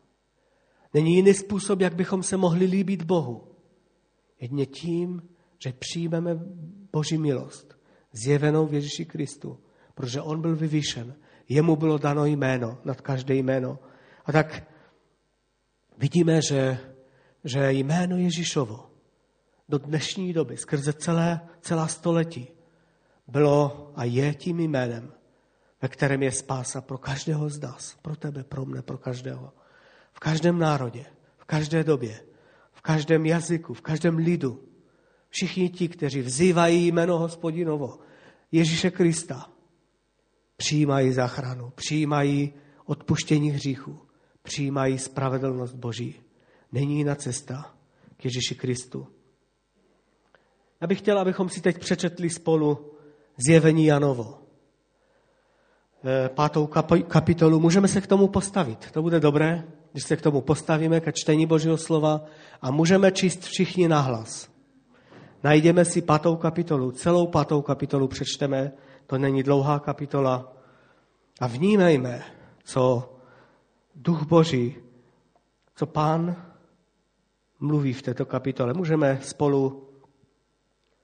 [0.93, 3.47] Není jiný způsob, jak bychom se mohli líbit Bohu.
[4.41, 5.21] Jedině tím,
[5.63, 6.39] že přijmeme
[6.91, 7.77] Boží milost,
[8.12, 9.60] zjevenou v Ježíši Kristu,
[9.95, 11.15] protože On byl vyvýšen,
[11.49, 13.80] jemu bylo dano jméno nad každé jméno.
[14.25, 14.67] A tak
[15.97, 16.77] vidíme, že,
[17.43, 18.96] že jméno Ježíšovo
[19.69, 22.47] do dnešní doby, skrze celé, celá století,
[23.27, 25.13] bylo a je tím jménem,
[25.82, 29.53] ve kterém je spása pro každého z nás, pro tebe, pro mne, pro každého.
[30.13, 31.06] V každém národě,
[31.38, 32.19] v každé době,
[32.71, 34.63] v každém jazyku, v každém lidu.
[35.30, 37.99] Všichni ti, kteří vzývají jméno hospodinovo,
[38.51, 39.49] Ježíše Krista,
[40.58, 42.53] přijímají záchranu, přijímají
[42.86, 43.99] odpuštění hříchu,
[44.41, 46.15] přijímají spravedlnost Boží.
[46.71, 47.75] Není jiná cesta
[48.17, 49.08] k Ježíši Kristu.
[50.81, 52.93] Já bych chtěl, abychom si teď přečetli spolu
[53.37, 54.37] zjevení Janovo.
[56.05, 56.67] Eh, pátou
[57.07, 57.59] kapitolu.
[57.59, 58.91] Můžeme se k tomu postavit.
[58.91, 62.25] To bude dobré, když se k tomu postavíme, ke čtení Božího slova
[62.61, 64.49] a můžeme číst všichni nahlas.
[65.43, 68.71] Najdeme si patou kapitolu, celou patou kapitolu přečteme,
[69.07, 70.53] to není dlouhá kapitola.
[71.39, 72.23] A vnímejme,
[72.63, 73.13] co
[73.95, 74.75] Duch Boží,
[75.75, 76.35] co Pán
[77.59, 78.73] mluví v této kapitole.
[78.73, 79.87] Můžeme spolu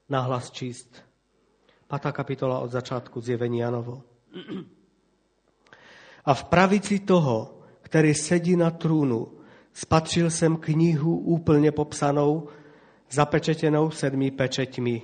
[0.09, 1.03] nahlas číst.
[1.87, 4.01] Pátá kapitola od začátku zjevení Janovo.
[6.25, 9.27] A v pravici toho, který sedí na trůnu,
[9.73, 12.47] spatřil jsem knihu úplně popsanou,
[13.11, 15.01] zapečetěnou sedmi pečeťmi.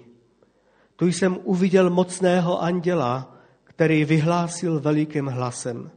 [0.96, 5.92] Tu jsem uviděl mocného anděla, který vyhlásil velikým hlasem.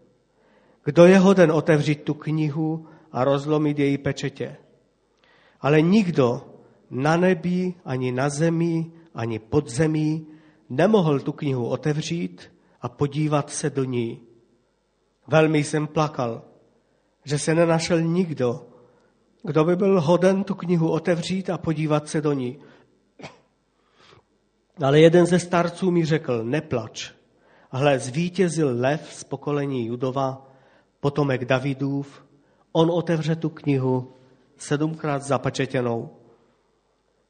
[0.84, 4.56] Kdo je hoden otevřít tu knihu a rozlomit její pečetě?
[5.60, 6.51] Ale nikdo
[6.92, 10.26] na nebi, ani na zemi, ani pod zemí
[10.68, 14.20] nemohl tu knihu otevřít a podívat se do ní.
[15.26, 16.42] Velmi jsem plakal,
[17.24, 18.66] že se nenašel nikdo,
[19.42, 22.58] kdo by byl hoden tu knihu otevřít a podívat se do ní.
[24.82, 27.10] Ale jeden ze starců mi řekl, neplač.
[27.70, 30.46] Hle, zvítězil lev z pokolení Judova,
[31.00, 32.24] potomek Davidův,
[32.72, 34.12] on otevře tu knihu
[34.56, 36.21] sedmkrát zapačetěnou.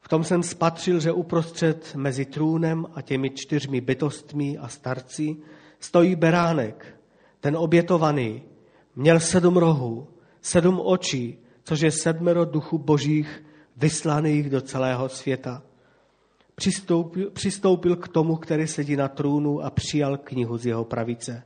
[0.03, 5.37] V tom jsem spatřil, že uprostřed mezi trůnem a těmi čtyřmi bytostmi a starci
[5.81, 7.01] stojí beránek,
[7.41, 8.43] ten obětovaný.
[8.97, 10.09] Měl sedm rohů,
[10.41, 13.45] sedm očí, což je sedmero duchů božích
[13.77, 15.63] vyslaných do celého světa.
[16.55, 21.43] Přistoupil, přistoupil k tomu, který sedí na trůnu a přijal knihu z jeho pravice.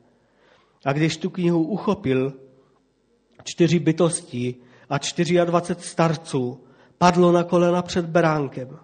[0.85, 2.33] A když tu knihu uchopil,
[3.45, 4.55] čtyři bytosti
[4.89, 4.99] a
[5.45, 6.66] 24 starců
[6.99, 8.79] padlo na kolena před beránkem.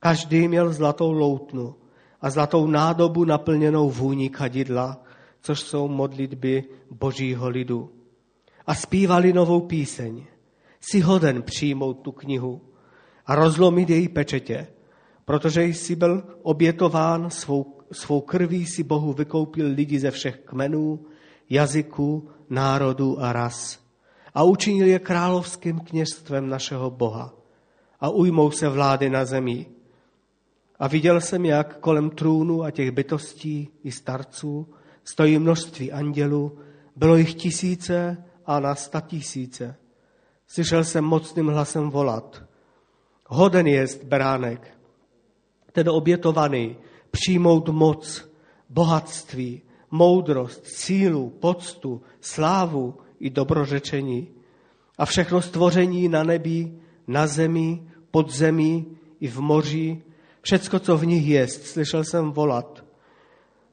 [0.00, 1.74] Každý měl zlatou loutnu
[2.20, 5.02] a zlatou nádobu naplněnou vůní kadidla,
[5.40, 7.92] což jsou modlitby božího lidu.
[8.66, 10.24] A zpívali novou píseň.
[10.80, 12.60] Si hoden přijmout tu knihu
[13.26, 14.66] a rozlomit její pečetě,
[15.24, 21.06] protože jsi byl obětován svou, svou krví si Bohu vykoupil lidi ze všech kmenů,
[21.50, 23.78] jazyků, národů a ras
[24.34, 27.41] a učinil je královským kněžstvem našeho Boha
[28.02, 29.66] a ujmou se vlády na zemi.
[30.78, 34.68] A viděl jsem, jak kolem trůnu a těch bytostí i starců
[35.04, 36.58] stojí množství andělů,
[36.96, 39.76] bylo jich tisíce a na sta tisíce.
[40.46, 42.42] Slyšel jsem mocným hlasem volat.
[43.26, 44.78] Hoden jest beránek,
[45.72, 46.76] ten obětovaný,
[47.10, 48.28] přijmout moc,
[48.68, 54.28] bohatství, moudrost, sílu, poctu, slávu i dobrořečení.
[54.98, 56.72] A všechno stvoření na nebi,
[57.06, 60.02] na zemi, pod zemí i v moři,
[60.42, 62.84] všecko, co v nich jest, slyšel jsem volat.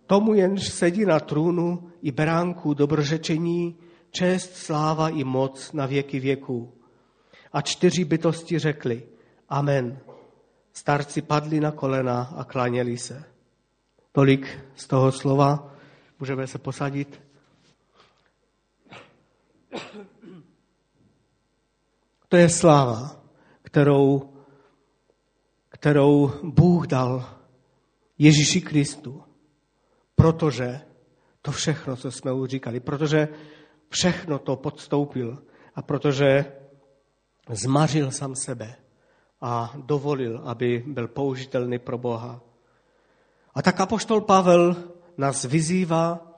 [0.08, 3.76] Tomu jenž sedí na trůnu i beránku dobrořečení,
[4.12, 6.74] čest, sláva i moc na věky věků.
[7.54, 9.04] A čtyři bytosti řekli,
[9.50, 10.00] Amen.
[10.74, 13.24] Starci padli na kolena a kláněli se.
[14.12, 15.74] Tolik z toho slova.
[16.20, 17.22] Můžeme se posadit.
[22.28, 23.22] To je sláva,
[23.62, 24.29] kterou,
[25.80, 27.30] kterou Bůh dal
[28.18, 29.24] Ježíši Kristu,
[30.16, 30.82] protože
[31.42, 33.28] to všechno, co jsme už říkali, protože
[33.90, 35.44] všechno to podstoupil
[35.76, 36.46] a protože
[37.50, 38.76] zmařil sám sebe
[39.42, 42.42] a dovolil, aby byl použitelný pro Boha.
[43.54, 44.76] A tak apoštol Pavel
[45.18, 46.36] nás vyzývá,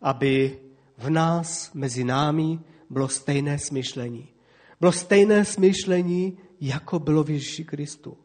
[0.00, 0.58] aby
[0.98, 4.28] v nás, mezi námi, bylo stejné smyšlení.
[4.80, 8.16] Bylo stejné smyšlení, jako bylo v Ježíši Kristu.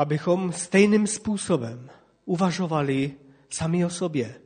[0.00, 1.90] Abychom stejným způsobem
[2.24, 3.14] uvažovali
[3.50, 4.40] sami o sobě.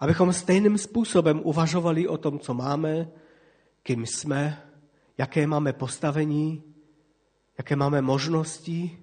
[0.00, 3.08] Abychom stejným způsobem uvažovali o tom, co máme,
[3.82, 4.62] kým jsme,
[5.18, 6.62] jaké máme postavení,
[7.58, 8.98] jaké máme možnosti.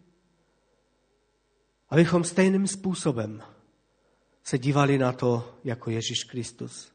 [1.90, 3.44] Abychom stejným způsobem
[4.44, 6.92] se dívali na to jako Ježíš Kristus.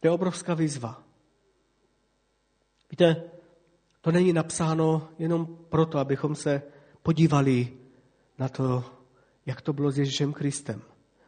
[0.00, 1.02] To je obrovská výzva.
[2.90, 3.30] Víte,
[4.00, 6.62] to není napsáno jenom proto, abychom se
[7.02, 7.79] podívali
[8.40, 8.84] na to,
[9.46, 10.82] jak to bylo s Ježíšem Kristem.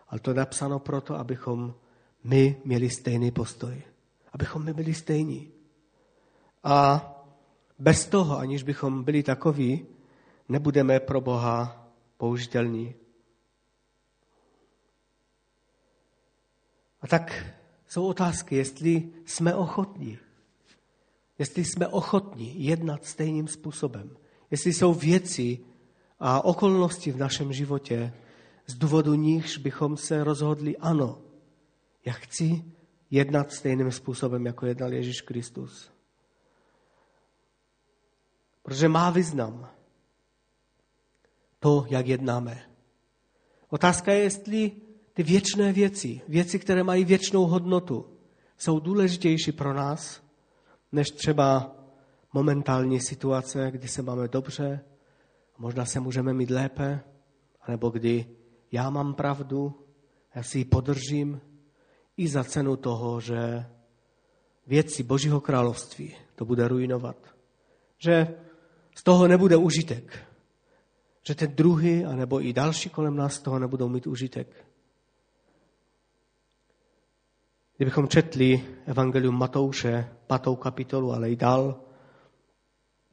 [0.08, 1.74] Ale to je napsáno proto, abychom
[2.24, 3.82] my měli stejný postoj.
[4.32, 5.52] Abychom my byli stejní.
[6.64, 7.08] A
[7.78, 9.86] bez toho, aniž bychom byli takoví,
[10.48, 12.94] nebudeme pro Boha použitelní.
[17.00, 17.46] A tak
[17.88, 20.18] jsou otázky, jestli jsme ochotní.
[21.38, 24.16] Jestli jsme ochotní jednat stejným způsobem.
[24.50, 25.64] Jestli jsou věci
[26.24, 28.14] a okolnosti v našem životě,
[28.66, 31.18] z důvodu nichž bychom se rozhodli, ano,
[32.04, 32.64] já chci
[33.10, 35.90] jednat stejným způsobem, jako jednal Ježíš Kristus.
[38.62, 39.68] Protože má význam.
[41.58, 42.62] to, jak jednáme.
[43.68, 44.72] Otázka je, jestli
[45.14, 48.18] ty věčné věci, věci, které mají věčnou hodnotu,
[48.58, 50.22] jsou důležitější pro nás,
[50.92, 51.76] než třeba
[52.32, 54.91] momentální situace, kdy se máme dobře,
[55.62, 57.00] možná se můžeme mít lépe,
[57.62, 58.26] anebo kdy
[58.72, 59.86] já mám pravdu,
[60.34, 61.40] já si ji podržím
[62.16, 63.66] i za cenu toho, že
[64.66, 67.16] věci Božího království to bude ruinovat.
[67.98, 68.34] Že
[68.94, 70.26] z toho nebude užitek.
[71.22, 74.66] Že ten druhý, anebo i další kolem nás z toho nebudou mít užitek.
[77.76, 81.91] Kdybychom četli Evangelium Matouše, patou kapitolu, ale i dál,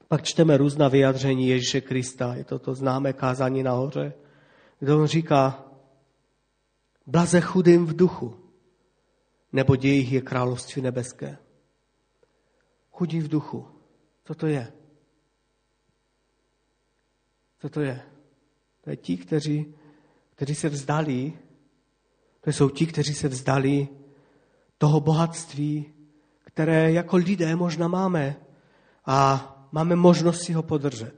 [0.09, 2.35] pak čteme různá vyjadření Ježíše Krista.
[2.35, 4.13] Je to to známé kázání nahoře,
[4.79, 5.65] kde on říká,
[7.07, 8.35] blaze chudým v duchu,
[9.53, 11.37] nebo jejich je království nebeské.
[12.91, 13.67] Chudí v duchu.
[14.23, 14.73] Co to je?
[17.59, 18.01] Co to je?
[18.81, 19.75] To je ti, kteří,
[20.35, 21.33] kteří se vzdali,
[22.41, 23.87] to jsou ti, kteří se vzdali
[24.77, 25.93] toho bohatství,
[26.43, 28.35] které jako lidé možná máme
[29.05, 31.15] a máme možnost si ho podržet,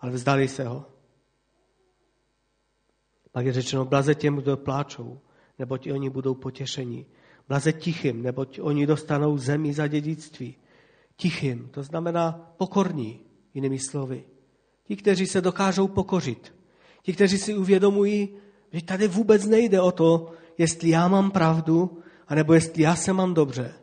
[0.00, 0.84] ale vzdali se ho.
[3.32, 5.20] Pak je řečeno, blaze těm, kdo pláčou,
[5.58, 7.06] neboť oni budou potěšení.
[7.48, 10.56] Blaze tichým, neboť oni dostanou zemi za dědictví.
[11.16, 13.20] Tichým, to znamená pokorní,
[13.54, 14.24] jinými slovy.
[14.84, 16.54] Ti, kteří se dokážou pokořit.
[17.02, 18.28] Ti, kteří si uvědomují,
[18.72, 23.34] že tady vůbec nejde o to, jestli já mám pravdu, anebo jestli já se mám
[23.34, 23.74] dobře.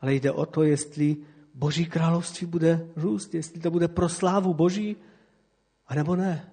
[0.00, 1.16] Ale jde o to, jestli
[1.54, 4.96] Boží království bude růst, jestli to bude pro slávu Boží,
[5.86, 6.52] anebo ne.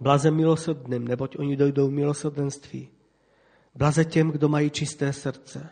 [0.00, 2.88] Blaze milosrdným, neboť oni dojdou milosrdenství.
[3.74, 5.70] Blaze těm, kdo mají čisté srdce,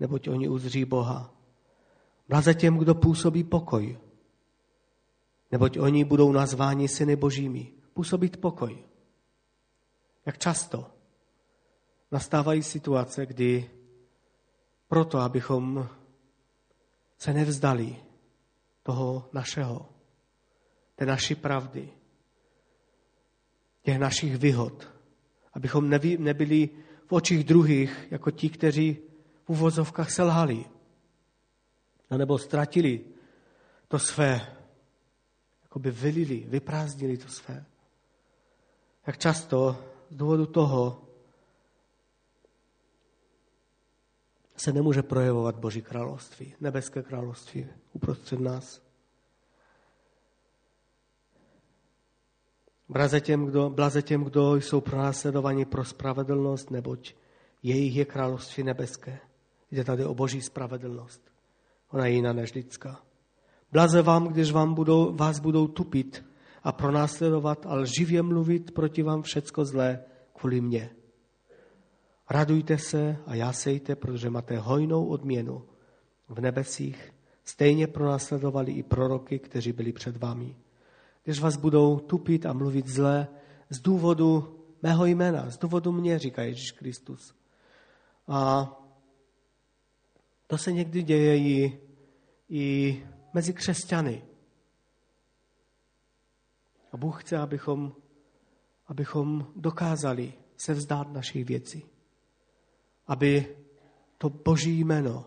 [0.00, 1.34] neboť oni uzří Boha.
[2.28, 3.98] Blaze těm, kdo působí pokoj,
[5.52, 7.72] neboť oni budou nazváni syny božími.
[7.92, 8.78] Působit pokoj.
[10.26, 10.86] Jak často
[12.12, 13.70] nastávají situace, kdy
[14.90, 15.88] proto, abychom
[17.18, 17.96] se nevzdali
[18.82, 19.88] toho našeho,
[20.94, 21.88] té naší pravdy,
[23.82, 24.88] těch našich výhod,
[25.52, 26.68] abychom nebyli
[27.06, 28.98] v očích druhých jako ti, kteří
[29.44, 30.64] v uvozovkách selhali,
[32.16, 33.04] nebo ztratili
[33.88, 34.56] to své,
[35.62, 37.64] jako by vylili, vyprázdnili to své.
[39.06, 41.09] Jak často z důvodu toho
[44.60, 48.82] se nemůže projevovat Boží království, nebeské království uprostřed nás.
[52.88, 57.14] Blaze těm, kdo, blaze těm, kdo jsou pronásledovaní pro spravedlnost, neboť
[57.62, 59.18] jejich je království nebeské.
[59.70, 61.22] Jde tady o boží spravedlnost.
[61.90, 63.02] Ona je jiná než lidská.
[63.72, 66.24] Blaze vám, když vám budou, vás budou tupit
[66.62, 70.90] a pronásledovat a lživě mluvit proti vám všecko zlé kvůli mně.
[72.30, 75.66] Radujte se a jásejte, protože máte hojnou odměnu
[76.28, 77.14] v nebesích.
[77.44, 80.56] Stejně pronásledovali i proroky, kteří byli před vámi.
[81.24, 83.28] Když vás budou tupit a mluvit zlé
[83.70, 87.34] z důvodu mého jména, z důvodu mě, říká Ježíš Kristus.
[88.28, 88.70] A
[90.46, 91.80] to se někdy děje i,
[92.48, 94.24] i mezi křesťany.
[96.92, 97.92] A Bůh chce, abychom,
[98.86, 101.84] abychom dokázali se vzdát našich věcí.
[103.10, 103.56] Aby
[104.18, 105.26] to boží jméno,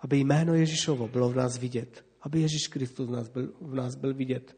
[0.00, 2.04] aby jméno Ježíšovo bylo v nás vidět.
[2.20, 4.56] Aby Ježíš Kristus v nás byl, v nás byl vidět.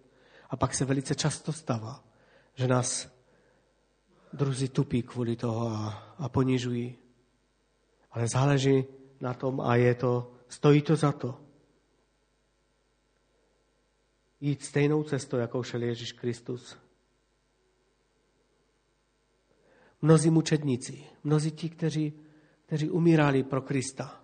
[0.50, 2.04] A pak se velice často stává,
[2.54, 3.08] že nás
[4.32, 6.98] druzí tupí kvůli toho a, a ponižují.
[8.10, 8.84] Ale záleží
[9.20, 11.40] na tom a je to, stojí to za to.
[14.40, 16.76] Jít stejnou cestou, jakou šel Ježíš Kristus.
[20.02, 22.25] Mnozí mučedníci, mnozí ti, kteří,
[22.66, 24.20] kteří umírali pro Krista,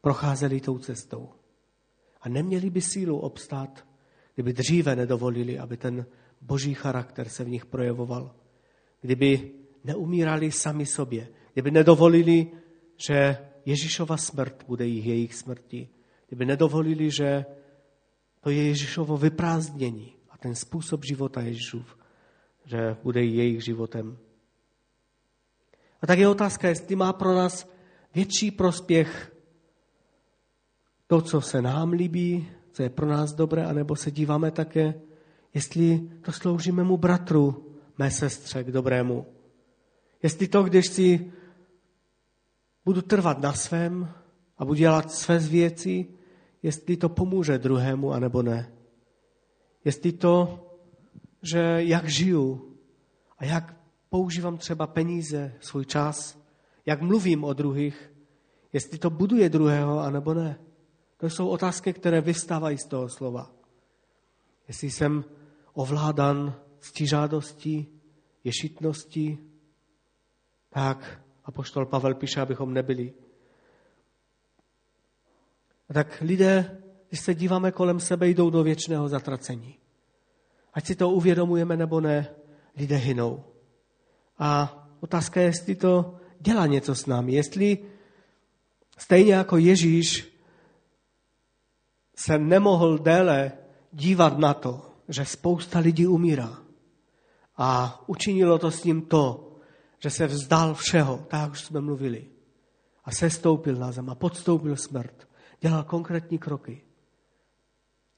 [0.00, 1.28] procházeli tou cestou.
[2.20, 3.86] A neměli by sílu obstát,
[4.34, 6.06] kdyby dříve nedovolili, aby ten
[6.40, 8.34] boží charakter se v nich projevoval.
[9.00, 9.52] Kdyby
[9.84, 12.46] neumírali sami sobě, kdyby nedovolili,
[12.96, 15.88] že Ježíšova smrt bude jich jejich smrti.
[16.26, 17.44] Kdyby nedovolili, že
[18.40, 21.96] to je Ježíšovo vyprázdnění a ten způsob života Ježíšův,
[22.64, 24.18] že bude jejich životem.
[26.06, 27.66] A tak je otázka, jestli má pro nás
[28.14, 29.36] větší prospěch
[31.06, 34.94] to, co se nám líbí, co je pro nás dobré, anebo se díváme také,
[35.54, 39.26] jestli to slouží mému bratru, mé sestře k dobrému.
[40.22, 41.32] Jestli to, když si
[42.84, 44.08] budu trvat na svém
[44.58, 46.06] a budu dělat své věci,
[46.62, 48.72] jestli to pomůže druhému, anebo ne.
[49.84, 50.66] jestli to,
[51.42, 52.76] že jak žiju
[53.38, 56.38] a jak používám třeba peníze, svůj čas,
[56.86, 58.12] jak mluvím o druhých,
[58.72, 60.58] jestli to buduje druhého, anebo ne.
[61.16, 63.50] To jsou otázky, které vystávají z toho slova.
[64.68, 65.24] Jestli jsem
[65.72, 67.88] ovládan ctižádostí,
[68.44, 69.38] ješitností,
[70.70, 73.12] tak apoštol Pavel píše, abychom nebyli.
[75.88, 79.78] A tak lidé, když se díváme kolem sebe, jdou do věčného zatracení.
[80.74, 82.34] Ať si to uvědomujeme nebo ne,
[82.76, 83.44] lidé hynou.
[84.38, 87.32] A otázka je, jestli to dělá něco s námi.
[87.32, 87.78] Jestli
[88.98, 90.36] stejně jako Ježíš
[92.16, 93.52] se nemohl déle
[93.92, 96.58] dívat na to, že spousta lidí umírá.
[97.56, 99.56] A učinilo to s ním to,
[99.98, 102.26] že se vzdal všeho, tak jak už jsme mluvili.
[103.04, 105.28] A se stoupil na zem a podstoupil smrt.
[105.60, 106.82] Dělal konkrétní kroky.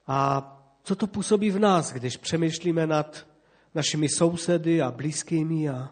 [0.06, 3.26] A co to působí v nás, když přemýšlíme nad
[3.74, 5.90] našimi sousedy a blízkými a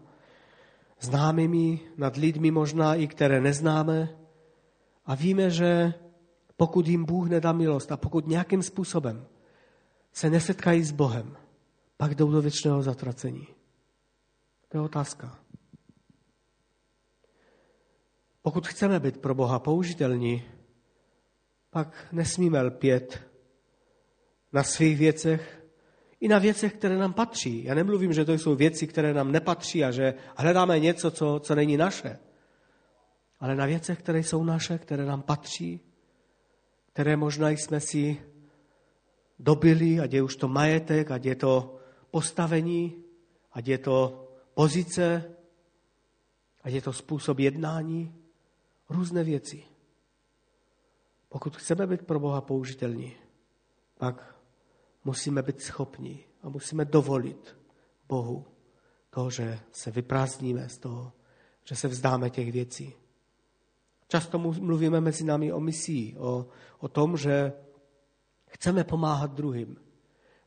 [1.01, 4.09] známými, nad lidmi možná i které neznáme.
[5.07, 5.95] A víme, že
[6.57, 9.27] pokud jim Bůh nedá milost a pokud nějakým způsobem
[10.13, 11.37] se nesetkají s Bohem,
[11.97, 13.47] pak jdou do věčného zatracení.
[14.69, 15.39] To je otázka.
[18.43, 20.43] Pokud chceme být pro Boha použitelní,
[21.71, 23.23] pak nesmíme lpět
[24.53, 25.56] na svých věcech
[26.21, 27.65] i na věcech, které nám patří.
[27.65, 31.55] Já nemluvím, že to jsou věci, které nám nepatří a že hledáme něco, co, co
[31.55, 32.19] není naše.
[33.41, 35.81] Ale na věcech, které jsou naše, které nám patří,
[36.93, 38.23] které možná jsme si
[39.39, 41.79] dobili, ať je už to majetek, ať je to
[42.11, 43.05] postavení,
[43.53, 45.25] ať je to pozice,
[46.63, 48.15] ať je to způsob jednání,
[48.89, 49.65] různé věci.
[51.29, 53.17] Pokud chceme být pro Boha použitelní,
[53.99, 54.36] pak
[55.07, 57.57] musíme být schopni a musíme dovolit
[58.09, 58.47] Bohu
[59.11, 61.13] to, že se vyprázdníme z toho,
[61.65, 62.95] že se vzdáme těch věcí.
[64.09, 66.47] Často mluvíme mezi námi o misii, o,
[66.79, 67.53] o tom, že
[68.47, 69.77] chceme pomáhat druhým,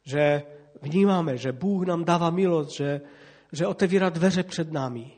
[0.03, 0.43] že
[0.81, 3.01] vnímáme, že Bůh nám dává milost, že,
[3.51, 5.11] že otevírá dveře před námi.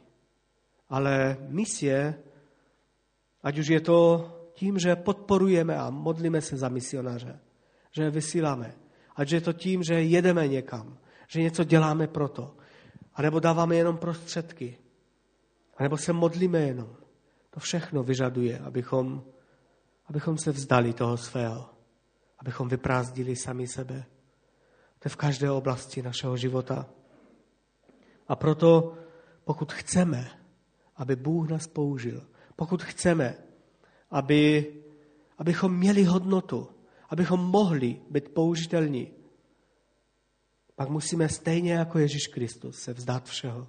[0.90, 2.24] Ale misie,
[3.44, 4.00] ať už je to
[4.54, 7.40] tím, že podporujeme a modlíme se za misionáře,
[7.92, 8.82] že je vysíláme,
[9.16, 10.98] Ať je to tím, že jedeme někam,
[11.28, 12.56] že něco děláme proto.
[13.22, 14.78] Nebo dáváme jenom prostředky.
[15.80, 16.96] Nebo se modlíme jenom.
[17.50, 19.24] To všechno vyžaduje, abychom,
[20.08, 21.70] abychom se vzdali toho svého.
[22.40, 24.06] Abychom vyprázdili sami sebe.
[25.00, 26.90] To je v každé oblasti našeho života.
[28.28, 28.94] A proto,
[29.44, 30.30] pokud chceme,
[30.96, 33.38] aby Bůh nás použil, pokud chceme,
[34.12, 34.74] aby,
[35.38, 36.70] abychom měli hodnotu,
[37.12, 39.12] abychom mohli být použitelní,
[40.76, 43.68] pak musíme stejně jako Ježíš Kristus se vzdát všeho.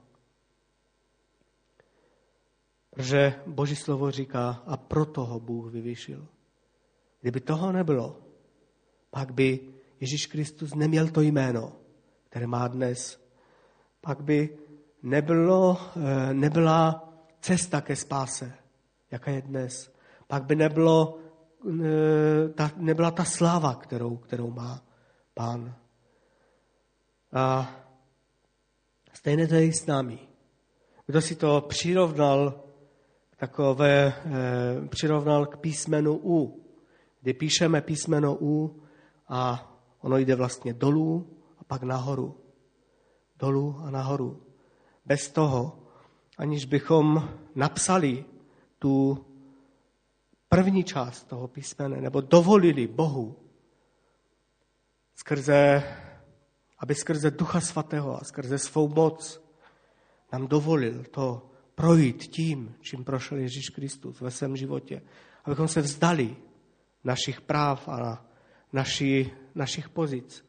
[2.91, 6.29] Protože Boží slovo říká, a proto ho Bůh vyvýšil.
[7.21, 8.23] Kdyby toho nebylo,
[9.11, 9.61] pak by
[10.01, 11.73] Ježíš Kristus neměl to jméno,
[12.29, 13.29] které má dnes.
[14.01, 14.59] Pak by
[15.03, 18.53] nebylo, eh, nebyla cesta ke spáse,
[19.11, 19.93] jaká je dnes.
[20.27, 21.22] Pak by nebylo
[22.55, 24.83] ta, nebyla ta sláva, kterou, kterou má
[25.35, 25.75] pán.
[27.33, 27.71] A
[29.13, 30.19] stejně to je i s námi.
[31.07, 32.65] Kdo si to přirovnal,
[33.37, 36.65] takové, eh, přirovnal k písmenu U,
[37.21, 38.83] kdy píšeme písmeno U
[39.29, 39.69] a
[40.01, 42.37] ono jde vlastně dolů a pak nahoru.
[43.37, 44.43] Dolů a nahoru.
[45.07, 45.79] Bez toho,
[46.39, 48.25] aniž bychom napsali
[48.79, 49.25] tu
[50.53, 53.37] první část toho písmene, nebo dovolili Bohu
[55.15, 55.83] skrze,
[56.79, 59.41] aby skrze Ducha Svatého a skrze svou moc
[60.33, 65.03] nám dovolil to projít tím, čím prošel Ježíš Kristus ve svém životě.
[65.45, 66.37] Abychom se vzdali
[67.05, 68.27] našich práv a
[68.73, 70.45] naši, našich pozic.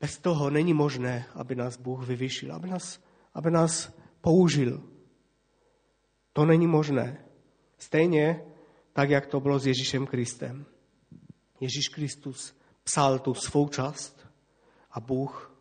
[0.00, 3.00] Bez toho není možné, aby nás Bůh vyvyšil, aby nás,
[3.34, 4.82] aby nás použil.
[6.32, 7.24] To není možné.
[7.78, 8.53] Stejně
[8.94, 10.66] tak jak to bylo s Ježíšem Kristem.
[11.60, 14.26] Ježíš Kristus psal tu svou část
[14.90, 15.54] a Bůh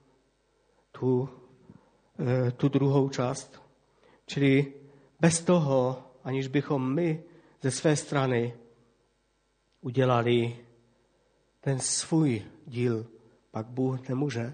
[0.92, 1.30] tu,
[2.20, 3.62] eh, tu druhou část.
[4.26, 4.74] Čili
[5.20, 7.24] bez toho, aniž bychom my
[7.62, 8.54] ze své strany
[9.82, 10.58] udělali
[11.62, 13.08] ten svůj díl,
[13.52, 14.54] pak Bůh nemůže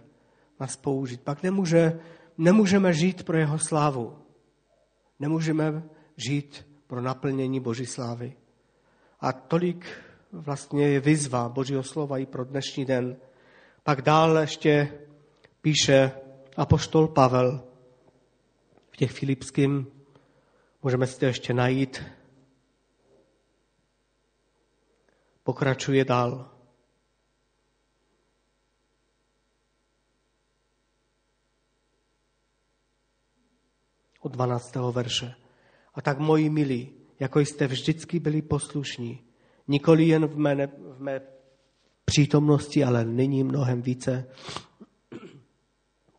[0.60, 1.22] nás použít.
[1.22, 2.00] Pak nemůže,
[2.38, 4.18] nemůžeme žít pro jeho slávu.
[5.20, 5.84] Nemůžeme
[6.18, 8.36] žít pro naplnění Boží slávy.
[9.20, 9.86] A tolik
[10.32, 13.18] vlastně je vyzva Božího slova i pro dnešní den.
[13.84, 15.00] Pak dále ještě
[15.62, 16.12] píše
[16.58, 17.64] apoštol Pavel
[18.92, 19.88] v těch filipským,
[20.84, 22.04] můžeme si to ještě najít,
[25.44, 26.52] pokračuje dál.
[34.20, 34.76] Od 12.
[34.76, 35.36] verše.
[35.94, 39.20] A tak, moji milí, jako jste vždycky byli poslušní,
[39.68, 41.22] nikoli jen v mé, v mé
[42.06, 44.26] přítomnosti, ale nyní mnohem více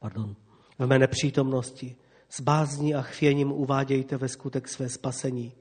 [0.01, 0.37] pardon,
[0.79, 1.97] v mé nepřítomnosti.
[2.29, 5.53] S bázní a chvěním uvádějte ve skutek své spasení.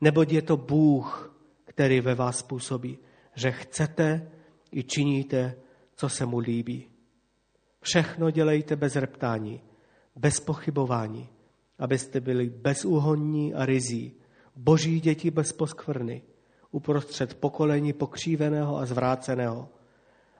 [0.00, 2.98] Neboť je to Bůh, který ve vás působí,
[3.34, 4.30] že chcete
[4.72, 5.56] i činíte,
[5.96, 6.88] co se mu líbí.
[7.80, 9.60] Všechno dělejte bez reptání,
[10.16, 11.28] bez pochybování,
[11.78, 14.12] abyste byli bezúhonní a rizí,
[14.56, 16.22] boží děti bez poskvrny,
[16.70, 19.68] uprostřed pokolení pokříveného a zvráceného.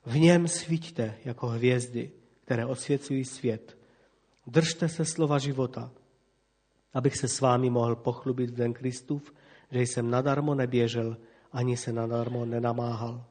[0.06, 2.10] V něm svíťte jako hvězdy,
[2.44, 3.78] které osvěcují svět.
[4.46, 5.90] Držte se slova života,
[6.94, 9.34] abych se s vámi mohl pochlubit v den Kristův,
[9.70, 11.16] že jsem nadarmo neběžel,
[11.52, 13.24] ani se nadarmo nenamáhal.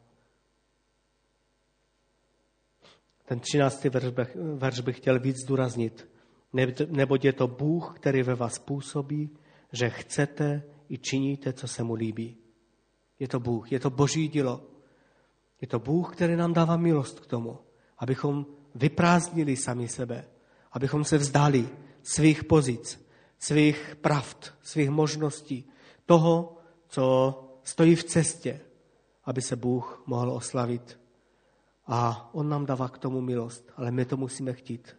[3.26, 4.06] Ten třináctý verš
[4.36, 6.10] verš bych chtěl víc zdůraznit.
[6.88, 9.30] Neboť je to Bůh, který ve vás působí,
[9.72, 12.38] že chcete i činíte, co se mu líbí.
[13.20, 14.64] Je to Bůh, je to boží dílo.
[15.62, 17.60] Je to Bůh, který nám dává milost k tomu,
[17.98, 18.46] abychom
[18.76, 20.26] vyprázdnili sami sebe,
[20.72, 21.70] abychom se vzdali
[22.04, 23.08] svých pozic,
[23.40, 25.70] svých pravd, svých možností,
[26.06, 26.58] toho,
[26.88, 27.04] co
[27.64, 28.62] stojí v cestě,
[29.24, 31.00] aby se Bůh mohl oslavit.
[31.88, 34.98] A On nám dává k tomu milost, ale my to musíme chtít.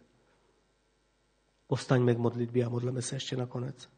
[1.67, 3.92] Postaňme k modlitbě a modleme se ještě nakonec.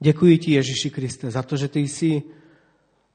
[0.00, 2.22] Děkuji ti, Ježíši Kriste, za to, že ty jsi,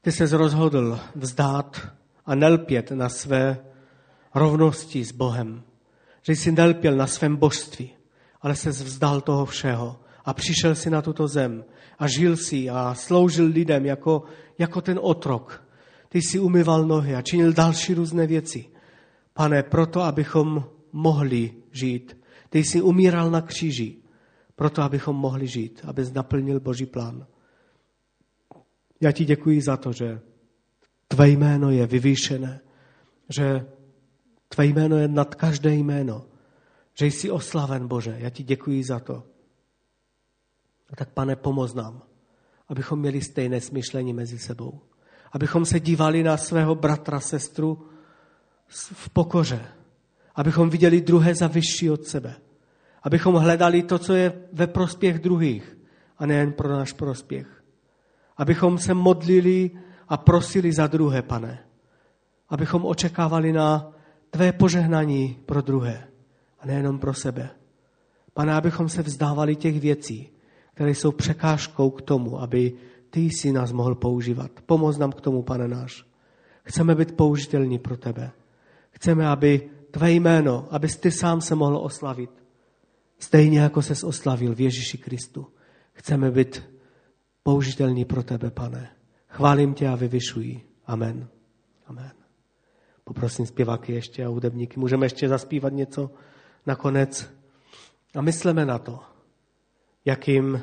[0.00, 1.88] ty se rozhodl vzdát
[2.26, 3.58] a nelpět na své
[4.34, 5.62] rovnosti s Bohem.
[6.22, 7.90] Že jsi nelpěl na svém božství,
[8.40, 11.64] ale se vzdal toho všeho a přišel si na tuto zem
[11.98, 14.22] a žil si a sloužil lidem jako,
[14.58, 15.64] jako ten otrok.
[16.08, 18.64] Ty jsi umyval nohy a činil další různé věci.
[19.34, 22.16] Pane, proto, abychom mohli žít.
[22.50, 24.03] Ty jsi umíral na kříži
[24.56, 27.26] proto abychom mohli žít, aby naplnil Boží plán.
[29.00, 30.20] Já ti děkuji za to, že
[31.08, 32.60] tvé jméno je vyvýšené,
[33.28, 33.66] že
[34.48, 36.26] tvé jméno je nad každé jméno,
[36.94, 38.16] že jsi oslaven, Bože.
[38.18, 39.22] Já ti děkuji za to.
[40.92, 42.02] A tak, pane, pomoz nám,
[42.68, 44.80] abychom měli stejné smyšlení mezi sebou.
[45.32, 47.88] Abychom se dívali na svého bratra, sestru
[48.68, 49.66] v pokoře.
[50.34, 52.43] Abychom viděli druhé za vyšší od sebe
[53.04, 55.78] abychom hledali to, co je ve prospěch druhých
[56.18, 57.64] a nejen pro náš prospěch.
[58.36, 59.70] Abychom se modlili
[60.08, 61.58] a prosili za druhé, pane.
[62.48, 63.92] Abychom očekávali na
[64.30, 66.08] tvé požehnání pro druhé
[66.60, 67.50] a nejenom pro sebe.
[68.34, 70.30] Pane, abychom se vzdávali těch věcí,
[70.74, 72.72] které jsou překážkou k tomu, aby
[73.10, 74.50] ty jsi nás mohl používat.
[74.66, 76.04] Pomoz nám k tomu, pane náš.
[76.64, 78.30] Chceme být použitelní pro tebe.
[78.90, 82.43] Chceme, aby tvé jméno, abys ty sám se mohl oslavit.
[83.24, 85.46] Stejně jako ses oslavil v Ježíši Kristu.
[85.92, 86.62] Chceme být
[87.42, 88.90] použitelní pro tebe, pane.
[89.28, 90.60] Chválím tě a vyvyšuji.
[90.86, 91.28] Amen.
[91.86, 92.12] Amen.
[93.04, 94.80] Poprosím zpěváky ještě a hudebníky.
[94.80, 96.10] Můžeme ještě zaspívat něco
[96.66, 97.30] nakonec.
[98.14, 99.00] A myslíme na to,
[100.04, 100.62] jakým,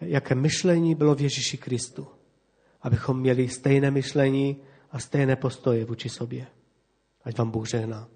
[0.00, 2.06] jaké myšlení bylo v Ježíši Kristu.
[2.82, 4.56] Abychom měli stejné myšlení
[4.90, 6.46] a stejné postoje vůči sobě.
[7.24, 8.08] Ať vám Bůh žehná.